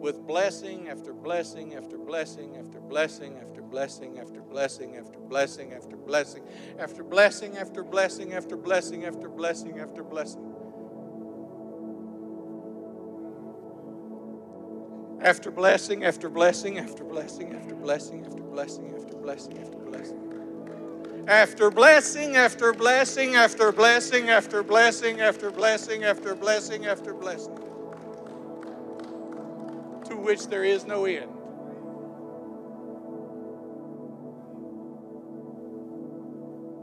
with 0.07 0.27
blessing 0.27 0.89
after 0.89 1.12
blessing 1.12 1.75
after 1.75 1.99
blessing 1.99 2.57
after 2.57 2.81
blessing 2.81 3.39
after 3.39 3.61
blessing 3.62 4.19
after 4.19 4.41
blessing 4.43 4.97
after 4.97 5.17
blessing 5.17 5.73
after 5.73 5.97
blessing 5.97 6.43
after 6.79 7.03
blessing 7.03 7.57
after 7.57 7.83
blessing 7.83 8.33
after 8.35 8.57
blessing 8.57 9.05
after 9.05 9.29
blessing 9.29 9.81
after 9.81 10.05
blessing. 10.05 10.53
After 15.23 15.51
blessing 15.51 16.05
after 16.05 16.29
blessing 16.29 16.79
after 16.79 17.03
blessing 17.03 17.55
after 17.55 17.75
blessing 17.75 18.25
after 18.25 18.43
blessing 18.43 18.95
after 18.95 19.17
blessing 19.17 19.59
after 19.59 19.79
blessing. 19.79 20.36
After 21.27 21.72
blessing 21.72 22.37
after 22.37 22.72
blessing 22.72 23.35
after 23.35 23.72
blessing 23.72 24.31
after 24.31 24.62
blessing 24.62 25.20
after 25.20 25.51
blessing 25.51 26.05
after 26.05 26.37
blessing 26.37 26.87
after 26.87 27.12
blessing 27.12 27.57
to 30.09 30.16
which 30.16 30.47
there 30.47 30.62
is 30.62 30.85
no 30.87 31.05
end. 31.05 31.33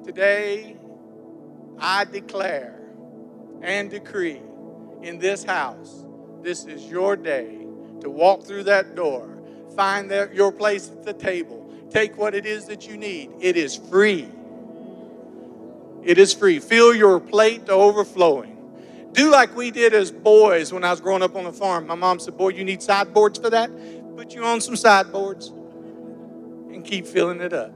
Today, 0.04 0.76
I 1.80 2.04
declare 2.04 2.82
and 3.62 3.90
decree 3.90 4.42
in 5.02 5.20
this 5.20 5.46
house, 5.46 6.06
this 6.42 6.66
is 6.66 6.86
your 6.90 7.16
day 7.16 7.66
to 8.02 8.10
walk 8.10 8.44
through 8.44 8.64
that 8.64 8.94
door, 8.94 9.38
find 9.74 10.12
that, 10.12 10.36
your 10.36 10.52
place 10.52 10.90
at 10.90 11.04
the 11.04 11.14
table, 11.14 11.63
take 11.94 12.18
what 12.18 12.34
it 12.34 12.46
is 12.46 12.66
that 12.66 12.88
you 12.88 12.98
need. 12.98 13.30
It 13.40 13.56
is 13.56 13.76
free. 13.76 14.28
It 16.04 16.18
is 16.18 16.34
free. 16.34 16.60
Fill 16.60 16.94
your 16.94 17.20
plate 17.20 17.68
to 17.68 17.72
overflowing. 17.72 18.50
Do 19.14 19.30
like 19.32 19.56
we 19.56 19.70
did 19.70 19.94
as 19.94 20.12
boys 20.12 20.74
when 20.74 20.84
I 20.84 20.90
was 20.90 21.00
growing 21.00 21.22
up 21.22 21.36
on 21.36 21.44
the 21.44 21.54
farm. 21.54 21.86
My 21.86 21.96
mom 21.96 22.20
said, 22.20 22.36
Boy, 22.36 22.50
you 22.50 22.64
need 22.64 22.82
sideboards 22.82 23.40
for 23.40 23.50
that? 23.52 23.70
Put 24.18 24.34
you 24.34 24.44
on 24.44 24.60
some 24.60 24.76
sideboards 24.76 25.50
and 25.50 26.84
keep 26.84 27.06
filling 27.06 27.40
it 27.40 27.54
up. 27.54 27.72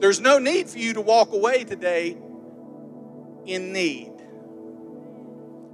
There's 0.00 0.20
no 0.20 0.38
need 0.38 0.68
for 0.68 0.78
you 0.78 0.92
to 0.92 1.00
walk 1.00 1.32
away 1.32 1.64
today 1.64 2.18
in 3.46 3.72
need. 3.72 4.12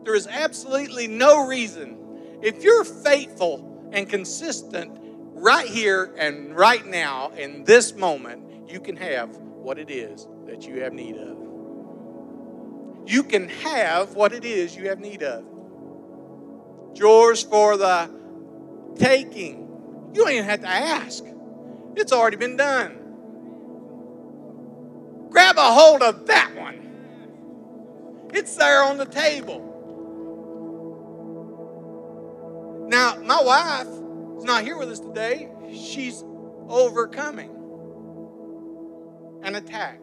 There 0.04 0.14
is 0.14 0.28
absolutely 0.28 1.08
no 1.08 1.46
reason. 1.46 1.98
If 2.42 2.62
you're 2.62 2.84
faithful 2.84 3.71
and 3.92 4.08
consistent 4.08 4.98
right 5.34 5.66
here 5.66 6.14
and 6.18 6.56
right 6.56 6.86
now 6.86 7.30
in 7.30 7.64
this 7.64 7.94
moment, 7.94 8.70
you 8.70 8.80
can 8.80 8.96
have 8.96 9.36
what 9.36 9.78
it 9.78 9.90
is 9.90 10.26
that 10.46 10.66
you 10.66 10.80
have 10.80 10.92
need 10.92 11.16
of 11.16 11.42
you 13.06 13.22
can 13.22 13.48
have 13.48 14.14
what 14.14 14.32
it 14.32 14.44
is 14.44 14.76
you 14.76 14.88
have 14.88 15.00
need 15.00 15.22
of. 15.22 15.44
yours 16.94 17.42
for 17.42 17.76
the 17.76 18.10
taking. 18.96 19.60
You 20.14 20.22
don't 20.22 20.32
even 20.32 20.44
have 20.44 20.60
to 20.60 20.68
ask, 20.68 21.24
it's 21.96 22.12
already 22.12 22.36
been 22.36 22.56
done. 22.56 22.98
Grab 25.30 25.56
a 25.56 25.62
hold 25.62 26.02
of 26.02 26.26
that 26.26 26.54
one, 26.54 28.30
it's 28.32 28.54
there 28.56 28.84
on 28.84 28.98
the 28.98 29.06
table. 29.06 29.70
Now, 32.88 33.16
my 33.22 33.42
wife 33.42 33.86
is 34.38 34.44
not 34.44 34.64
here 34.64 34.76
with 34.76 34.90
us 34.90 35.00
today. 35.00 35.50
She's 35.72 36.24
overcoming 36.68 37.50
an 39.42 39.54
attack. 39.54 40.00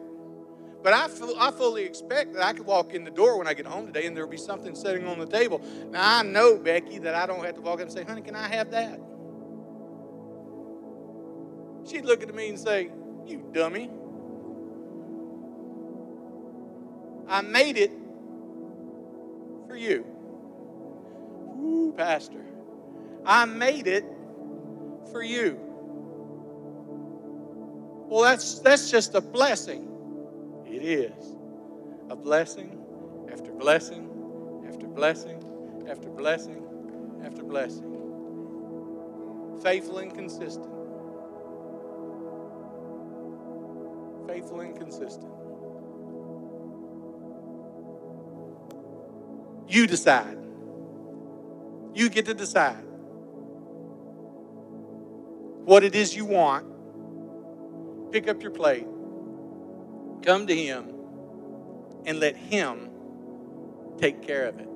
But 0.82 0.94
I, 0.94 1.08
I 1.38 1.50
fully 1.50 1.84
expect 1.84 2.32
that 2.34 2.42
I 2.42 2.52
could 2.52 2.64
walk 2.64 2.94
in 2.94 3.04
the 3.04 3.10
door 3.10 3.36
when 3.38 3.46
I 3.46 3.54
get 3.54 3.66
home 3.66 3.86
today 3.86 4.06
and 4.06 4.16
there'll 4.16 4.30
be 4.30 4.38
something 4.38 4.74
sitting 4.74 5.06
on 5.06 5.18
the 5.18 5.26
table. 5.26 5.60
Now, 5.90 6.18
I 6.18 6.22
know, 6.22 6.56
Becky, 6.56 6.98
that 7.00 7.14
I 7.14 7.26
don't 7.26 7.44
have 7.44 7.54
to 7.56 7.60
walk 7.60 7.80
in 7.80 7.82
and 7.82 7.92
say, 7.92 8.04
honey, 8.04 8.22
can 8.22 8.34
I 8.34 8.48
have 8.48 8.70
that? 8.70 8.98
She'd 11.86 12.04
look 12.04 12.22
at 12.22 12.34
me 12.34 12.48
and 12.48 12.58
say, 12.58 12.90
you 13.26 13.44
dummy. 13.52 13.90
I 17.28 17.42
made 17.42 17.76
it 17.76 17.92
for 19.68 19.76
you. 19.76 20.06
Ooh, 21.58 21.94
Pastor. 21.96 22.44
I 23.26 23.44
made 23.44 23.86
it 23.86 24.04
for 25.10 25.22
you. 25.22 25.58
Well, 28.08 28.22
that's, 28.22 28.58
that's 28.60 28.90
just 28.90 29.14
a 29.14 29.20
blessing. 29.20 29.86
It 30.66 30.82
is 30.82 31.36
a 32.08 32.16
blessing 32.16 32.76
after 33.30 33.52
blessing 33.52 34.08
after 34.68 34.86
blessing 34.86 35.86
after 35.88 36.08
blessing 36.08 36.66
after 37.24 37.42
blessing. 37.42 37.86
Faithful 39.62 39.98
and 39.98 40.14
consistent. 40.14 40.66
Faithful 44.26 44.60
and 44.60 44.76
consistent. 44.76 45.32
You 49.68 49.86
decide. 49.86 50.38
You 51.94 52.08
get 52.08 52.26
to 52.26 52.34
decide 52.34 52.89
what 55.70 55.84
it 55.84 55.94
is 55.94 56.16
you 56.16 56.24
want. 56.24 56.66
Pick 58.10 58.26
up 58.26 58.42
your 58.42 58.50
plate 58.50 58.88
Come 60.20 60.48
to 60.48 60.56
Him 60.56 60.92
and 62.04 62.18
let 62.18 62.34
Him 62.34 62.90
take 63.96 64.20
care 64.20 64.46
of 64.46 64.58
it. 64.58 64.68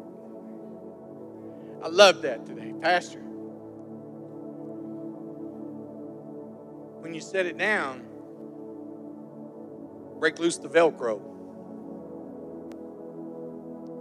I 1.82 1.88
love 1.88 2.22
that 2.22 2.46
today, 2.46 2.72
Pastor. 2.80 3.18
When 7.00 7.12
you 7.12 7.20
set 7.20 7.46
it 7.46 7.58
down, 7.58 8.04
break 10.20 10.38
loose 10.38 10.58
the 10.58 10.68
Velcro. 10.68 11.20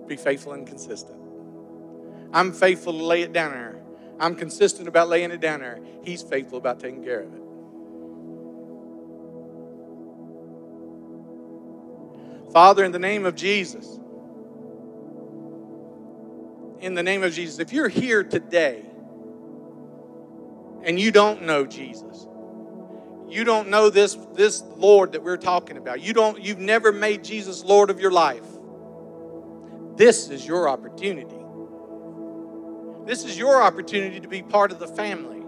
Be 0.07 0.15
faithful 0.15 0.53
and 0.53 0.67
consistent. 0.67 1.19
I'm 2.31 2.53
faithful 2.53 2.93
to 2.93 3.03
lay 3.03 3.23
it 3.23 3.33
down 3.33 3.51
there. 3.51 3.82
I'm 4.23 4.35
consistent 4.35 4.87
about 4.87 5.09
laying 5.09 5.31
it 5.31 5.41
down 5.41 5.59
there. 5.59 5.79
He's 6.01 6.21
faithful 6.21 6.57
about 6.57 6.79
taking 6.79 7.03
care 7.03 7.19
of 7.19 7.33
it. 7.33 7.41
Father, 12.53 12.85
in 12.85 12.93
the 12.93 12.99
name 12.99 13.25
of 13.25 13.35
Jesus, 13.35 13.99
in 16.79 16.93
the 16.93 17.03
name 17.03 17.21
of 17.21 17.33
Jesus, 17.33 17.59
if 17.59 17.73
you're 17.73 17.89
here 17.89 18.23
today 18.23 18.85
and 20.83 20.97
you 20.97 21.11
don't 21.11 21.41
know 21.41 21.65
Jesus, 21.65 22.25
you 23.27 23.43
don't 23.43 23.67
know 23.67 23.89
this, 23.89 24.15
this 24.35 24.61
Lord 24.77 25.11
that 25.11 25.23
we're 25.23 25.35
talking 25.35 25.75
about, 25.75 25.99
you 25.99 26.13
don't, 26.13 26.41
you've 26.41 26.59
never 26.59 26.93
made 26.93 27.25
Jesus 27.25 27.61
Lord 27.65 27.89
of 27.89 27.99
your 27.99 28.11
life, 28.11 28.45
this 29.97 30.29
is 30.29 30.47
your 30.47 30.69
opportunity. 30.69 31.42
This 33.05 33.25
is 33.25 33.37
your 33.37 33.61
opportunity 33.61 34.19
to 34.19 34.27
be 34.27 34.41
part 34.41 34.71
of 34.71 34.79
the 34.79 34.87
family. 34.87 35.41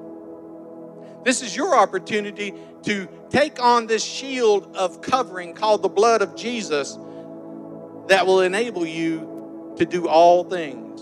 This 1.23 1.41
is 1.41 1.55
your 1.55 1.75
opportunity 1.75 2.53
to 2.83 3.07
take 3.29 3.61
on 3.61 3.87
this 3.87 4.03
shield 4.03 4.75
of 4.75 5.01
covering 5.01 5.53
called 5.53 5.81
the 5.81 5.89
blood 5.89 6.21
of 6.21 6.35
Jesus 6.35 6.97
that 8.07 8.27
will 8.27 8.41
enable 8.41 8.85
you 8.85 9.73
to 9.77 9.85
do 9.85 10.07
all 10.07 10.43
things. 10.43 11.01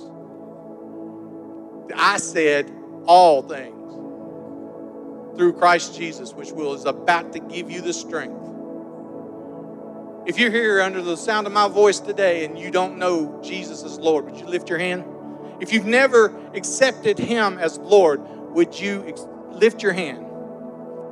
I 1.95 2.18
said 2.18 2.72
all 3.06 3.41
things. 3.43 3.74
through 5.38 5.54
Christ 5.54 5.95
Jesus, 5.97 6.34
which 6.34 6.51
will 6.51 6.74
is 6.74 6.86
about 6.86 7.34
to 7.34 7.39
give 7.39 7.72
you 7.72 7.82
the 7.82 7.93
strength. 7.93 8.39
If 10.26 10.39
you're 10.39 10.51
here 10.51 10.82
under 10.82 11.01
the 11.01 11.18
sound 11.18 11.47
of 11.47 11.54
my 11.54 11.68
voice 11.68 11.99
today 11.99 12.45
and 12.45 12.58
you 12.58 12.72
don't 12.72 12.97
know 12.97 13.41
Jesus 13.43 13.84
as 13.84 13.99
Lord, 13.99 14.26
would 14.26 14.39
you 14.39 14.45
lift 14.45 14.70
your 14.70 14.80
hand? 14.80 15.04
If 15.60 15.74
you've 15.74 15.86
never 15.86 16.36
accepted 16.54 17.20
Him 17.20 17.58
as 17.60 17.78
Lord, 17.78 18.22
would 18.54 18.80
you 18.80 19.04
ex- 19.08 19.26
lift 19.51 19.82
your 19.82 19.93
hand 19.93 20.26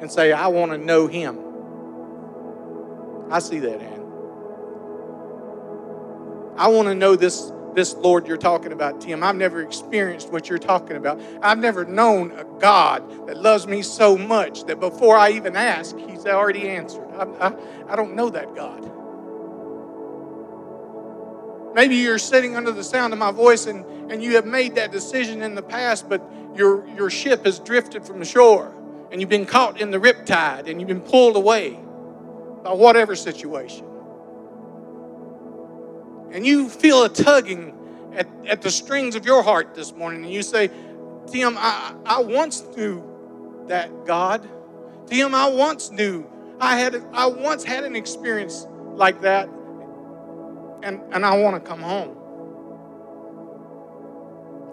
and 0.01 0.11
say, 0.11 0.31
I 0.31 0.47
want 0.47 0.71
to 0.71 0.77
know 0.77 1.07
Him? 1.07 1.39
I 3.31 3.39
see 3.39 3.59
that 3.59 3.79
hand. 3.79 4.01
I 6.57 6.67
want 6.67 6.87
to 6.89 6.95
know 6.95 7.15
this, 7.15 7.51
this 7.73 7.95
Lord 7.95 8.27
you're 8.27 8.37
talking 8.37 8.71
about, 8.71 9.01
Tim. 9.01 9.23
I've 9.23 9.35
never 9.35 9.61
experienced 9.61 10.31
what 10.31 10.49
you're 10.49 10.59
talking 10.59 10.97
about. 10.97 11.19
I've 11.41 11.57
never 11.57 11.85
known 11.85 12.31
a 12.33 12.43
God 12.59 13.27
that 13.27 13.37
loves 13.37 13.67
me 13.67 13.81
so 13.81 14.17
much 14.17 14.65
that 14.65 14.79
before 14.79 15.17
I 15.17 15.31
even 15.31 15.55
ask, 15.55 15.97
He's 15.97 16.25
already 16.25 16.67
answered. 16.67 17.07
I, 17.13 17.23
I, 17.47 17.53
I 17.93 17.95
don't 17.95 18.15
know 18.15 18.29
that 18.29 18.53
God. 18.53 18.91
Maybe 21.73 21.95
you're 21.95 22.19
sitting 22.19 22.55
under 22.55 22.71
the 22.71 22.83
sound 22.83 23.13
of 23.13 23.19
my 23.19 23.31
voice 23.31 23.65
and, 23.65 23.85
and 24.11 24.21
you 24.21 24.35
have 24.35 24.45
made 24.45 24.75
that 24.75 24.91
decision 24.91 25.41
in 25.41 25.55
the 25.55 25.61
past, 25.61 26.09
but 26.09 26.21
your, 26.55 26.85
your 26.89 27.09
ship 27.09 27.45
has 27.45 27.59
drifted 27.59 28.05
from 28.05 28.19
the 28.19 28.25
shore 28.25 28.73
and 29.11 29.21
you've 29.21 29.29
been 29.29 29.45
caught 29.45 29.79
in 29.79 29.91
the 29.91 29.97
riptide 29.97 30.69
and 30.69 30.79
you've 30.79 30.87
been 30.87 31.01
pulled 31.01 31.35
away 31.35 31.79
by 32.63 32.73
whatever 32.73 33.15
situation. 33.15 33.85
And 36.31 36.45
you 36.45 36.69
feel 36.69 37.03
a 37.03 37.09
tugging 37.09 37.77
at, 38.13 38.27
at 38.47 38.61
the 38.61 38.71
strings 38.71 39.15
of 39.15 39.25
your 39.25 39.43
heart 39.43 39.75
this 39.75 39.93
morning 39.93 40.23
and 40.23 40.33
you 40.33 40.43
say, 40.43 40.69
Tim, 41.27 41.55
I, 41.57 41.95
I 42.05 42.21
once 42.21 42.63
knew 42.75 43.65
that 43.67 44.05
God. 44.05 44.47
Tim, 45.07 45.33
I 45.33 45.49
once 45.49 45.91
knew. 45.91 46.29
I 46.59 46.77
had 46.77 47.03
I 47.11 47.25
once 47.25 47.63
had 47.63 47.83
an 47.83 47.95
experience 47.95 48.67
like 48.93 49.21
that 49.21 49.49
and, 50.83 51.01
and 51.13 51.25
I 51.25 51.37
want 51.37 51.63
to 51.63 51.69
come 51.69 51.81
home. 51.81 52.17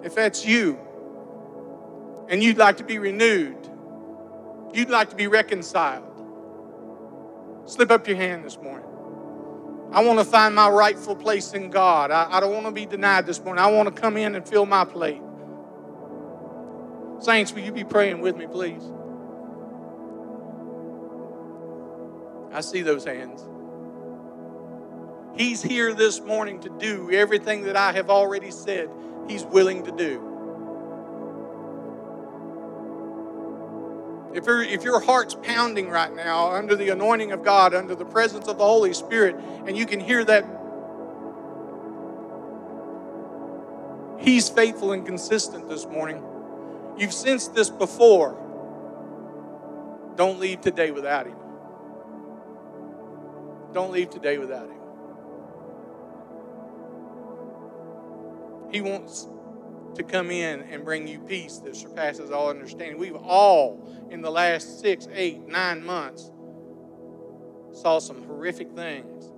If 0.04 0.14
that's 0.14 0.44
you, 0.46 0.78
and 2.28 2.42
you'd 2.42 2.58
like 2.58 2.76
to 2.76 2.84
be 2.84 2.98
renewed, 2.98 3.56
you'd 4.72 4.90
like 4.90 5.10
to 5.10 5.16
be 5.16 5.26
reconciled, 5.26 6.04
slip 7.64 7.90
up 7.90 8.06
your 8.06 8.16
hand 8.16 8.44
this 8.44 8.58
morning. 8.58 8.86
I 9.90 10.04
want 10.04 10.18
to 10.18 10.24
find 10.24 10.54
my 10.54 10.68
rightful 10.68 11.16
place 11.16 11.54
in 11.54 11.70
God. 11.70 12.10
I, 12.10 12.28
I 12.30 12.40
don't 12.40 12.52
want 12.52 12.66
to 12.66 12.72
be 12.72 12.84
denied 12.84 13.24
this 13.26 13.42
morning. 13.42 13.64
I 13.64 13.68
want 13.68 13.94
to 13.94 14.00
come 14.00 14.18
in 14.18 14.34
and 14.34 14.46
fill 14.46 14.66
my 14.66 14.84
plate. 14.84 15.22
Saints, 17.20 17.52
will 17.52 17.62
you 17.62 17.72
be 17.72 17.84
praying 17.84 18.20
with 18.20 18.36
me, 18.36 18.46
please? 18.46 18.82
I 22.52 22.60
see 22.60 22.82
those 22.82 23.04
hands. 23.04 23.42
He's 25.36 25.62
here 25.62 25.94
this 25.94 26.20
morning 26.20 26.60
to 26.60 26.68
do 26.68 27.10
everything 27.12 27.64
that 27.64 27.76
I 27.76 27.92
have 27.92 28.10
already 28.10 28.50
said 28.50 28.88
He's 29.28 29.44
willing 29.44 29.84
to 29.84 29.92
do. 29.92 30.24
If, 34.34 34.46
your 34.46 34.62
if 34.62 34.84
your 34.84 35.00
heart's 35.00 35.34
pounding 35.34 35.88
right 35.88 36.14
now 36.14 36.52
under 36.52 36.76
the 36.76 36.90
anointing 36.90 37.32
of 37.32 37.42
God, 37.42 37.74
under 37.74 37.94
the 37.94 38.04
presence 38.04 38.46
of 38.46 38.58
the 38.58 38.64
Holy 38.64 38.92
Spirit, 38.92 39.36
and 39.66 39.76
you 39.76 39.86
can 39.86 40.00
hear 40.00 40.24
that 40.24 40.44
He's 44.18 44.48
faithful 44.48 44.92
and 44.92 45.06
consistent 45.06 45.68
this 45.68 45.86
morning, 45.86 46.22
you've 46.96 47.12
sensed 47.12 47.54
this 47.54 47.70
before. 47.70 48.36
Don't 50.16 50.40
leave 50.40 50.60
today 50.60 50.90
without 50.90 51.26
Him. 51.26 51.36
Don't 53.72 53.92
leave 53.92 54.10
today 54.10 54.38
without 54.38 54.68
Him. 54.68 54.77
He 58.70 58.80
wants 58.80 59.26
to 59.94 60.02
come 60.02 60.30
in 60.30 60.62
and 60.62 60.84
bring 60.84 61.06
you 61.06 61.18
peace 61.20 61.58
that 61.58 61.74
surpasses 61.74 62.30
all 62.30 62.50
understanding. 62.50 62.98
We've 62.98 63.16
all, 63.16 64.08
in 64.10 64.22
the 64.22 64.30
last 64.30 64.80
six, 64.80 65.08
eight, 65.12 65.46
nine 65.48 65.84
months, 65.84 66.30
saw 67.72 67.98
some 67.98 68.22
horrific 68.24 68.72
things. 68.72 69.30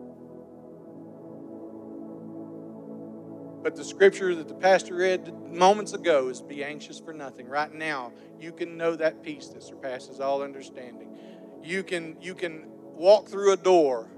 But 3.62 3.76
the 3.76 3.84
scripture 3.84 4.34
that 4.34 4.48
the 4.48 4.54
pastor 4.54 4.96
read 4.96 5.32
moments 5.50 5.92
ago 5.92 6.28
is 6.28 6.40
be 6.40 6.64
anxious 6.64 6.98
for 6.98 7.12
nothing. 7.12 7.46
Right 7.46 7.72
now, 7.72 8.12
you 8.40 8.52
can 8.52 8.76
know 8.76 8.96
that 8.96 9.22
peace 9.22 9.48
that 9.48 9.62
surpasses 9.62 10.18
all 10.18 10.42
understanding. 10.42 11.16
You 11.62 11.82
can, 11.82 12.16
you 12.20 12.34
can 12.34 12.64
walk 12.82 13.28
through 13.28 13.52
a 13.52 13.56
door 13.56 14.08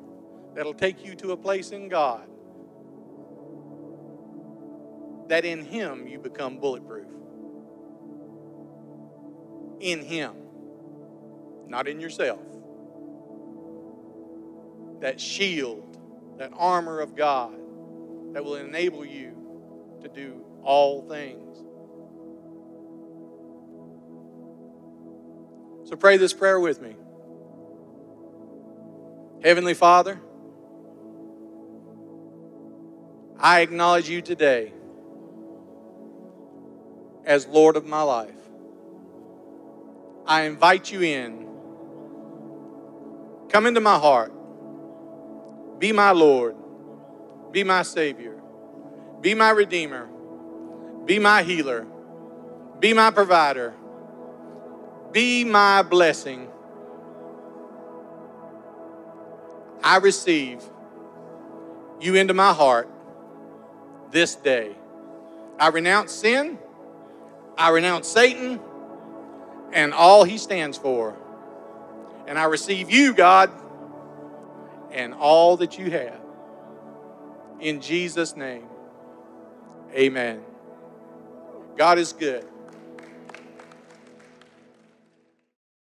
that'll 0.54 0.74
take 0.74 1.04
you 1.04 1.14
to 1.16 1.32
a 1.32 1.36
place 1.36 1.70
in 1.70 1.88
God 1.88 2.28
that 5.32 5.46
in 5.46 5.64
Him 5.64 6.06
you 6.06 6.18
become 6.18 6.58
bulletproof. 6.58 7.06
In 9.80 10.04
Him, 10.04 10.34
not 11.68 11.88
in 11.88 12.00
yourself. 12.00 12.38
That 15.00 15.18
shield, 15.18 15.96
that 16.36 16.52
armor 16.54 17.00
of 17.00 17.16
God 17.16 17.54
that 18.34 18.44
will 18.44 18.56
enable 18.56 19.06
you 19.06 19.34
to 20.02 20.08
do 20.08 20.44
all 20.62 21.08
things. 21.08 21.56
So 25.88 25.96
pray 25.96 26.18
this 26.18 26.34
prayer 26.34 26.60
with 26.60 26.82
me. 26.82 26.94
Heavenly 29.42 29.72
Father, 29.72 30.20
I 33.38 33.62
acknowledge 33.62 34.10
you 34.10 34.20
today 34.20 34.74
as 37.24 37.46
Lord 37.46 37.76
of 37.76 37.86
my 37.86 38.02
life. 38.02 38.30
I 40.26 40.42
invite 40.42 40.90
you 40.90 41.02
in. 41.02 41.48
Come 43.48 43.66
into 43.66 43.80
my 43.80 43.98
heart. 43.98 44.32
Be 45.78 45.92
my 45.92 46.12
Lord. 46.12 46.56
Be 47.50 47.64
my 47.64 47.82
Savior. 47.82 48.40
Be 49.20 49.34
my 49.34 49.50
Redeemer. 49.50 50.08
Be 51.04 51.18
my 51.18 51.42
healer. 51.42 51.86
Be 52.80 52.92
my 52.94 53.10
provider. 53.10 53.74
Be 55.12 55.44
my 55.44 55.82
blessing. 55.82 56.48
I 59.84 59.96
receive 59.98 60.62
you 62.00 62.14
into 62.14 62.34
my 62.34 62.52
heart 62.52 62.88
this 64.10 64.34
day. 64.36 64.74
I 65.58 65.68
renounce 65.68 66.12
sin. 66.12 66.58
I 67.56 67.70
renounce 67.70 68.08
Satan 68.08 68.60
and 69.72 69.92
all 69.94 70.24
he 70.24 70.38
stands 70.38 70.76
for. 70.76 71.16
And 72.26 72.38
I 72.38 72.44
receive 72.44 72.90
you, 72.90 73.14
God, 73.14 73.50
and 74.90 75.14
all 75.14 75.56
that 75.58 75.78
you 75.78 75.90
have. 75.90 76.20
In 77.60 77.80
Jesus' 77.80 78.36
name, 78.36 78.66
amen. 79.94 80.42
God 81.76 81.98
is 81.98 82.12
good. 82.12 82.46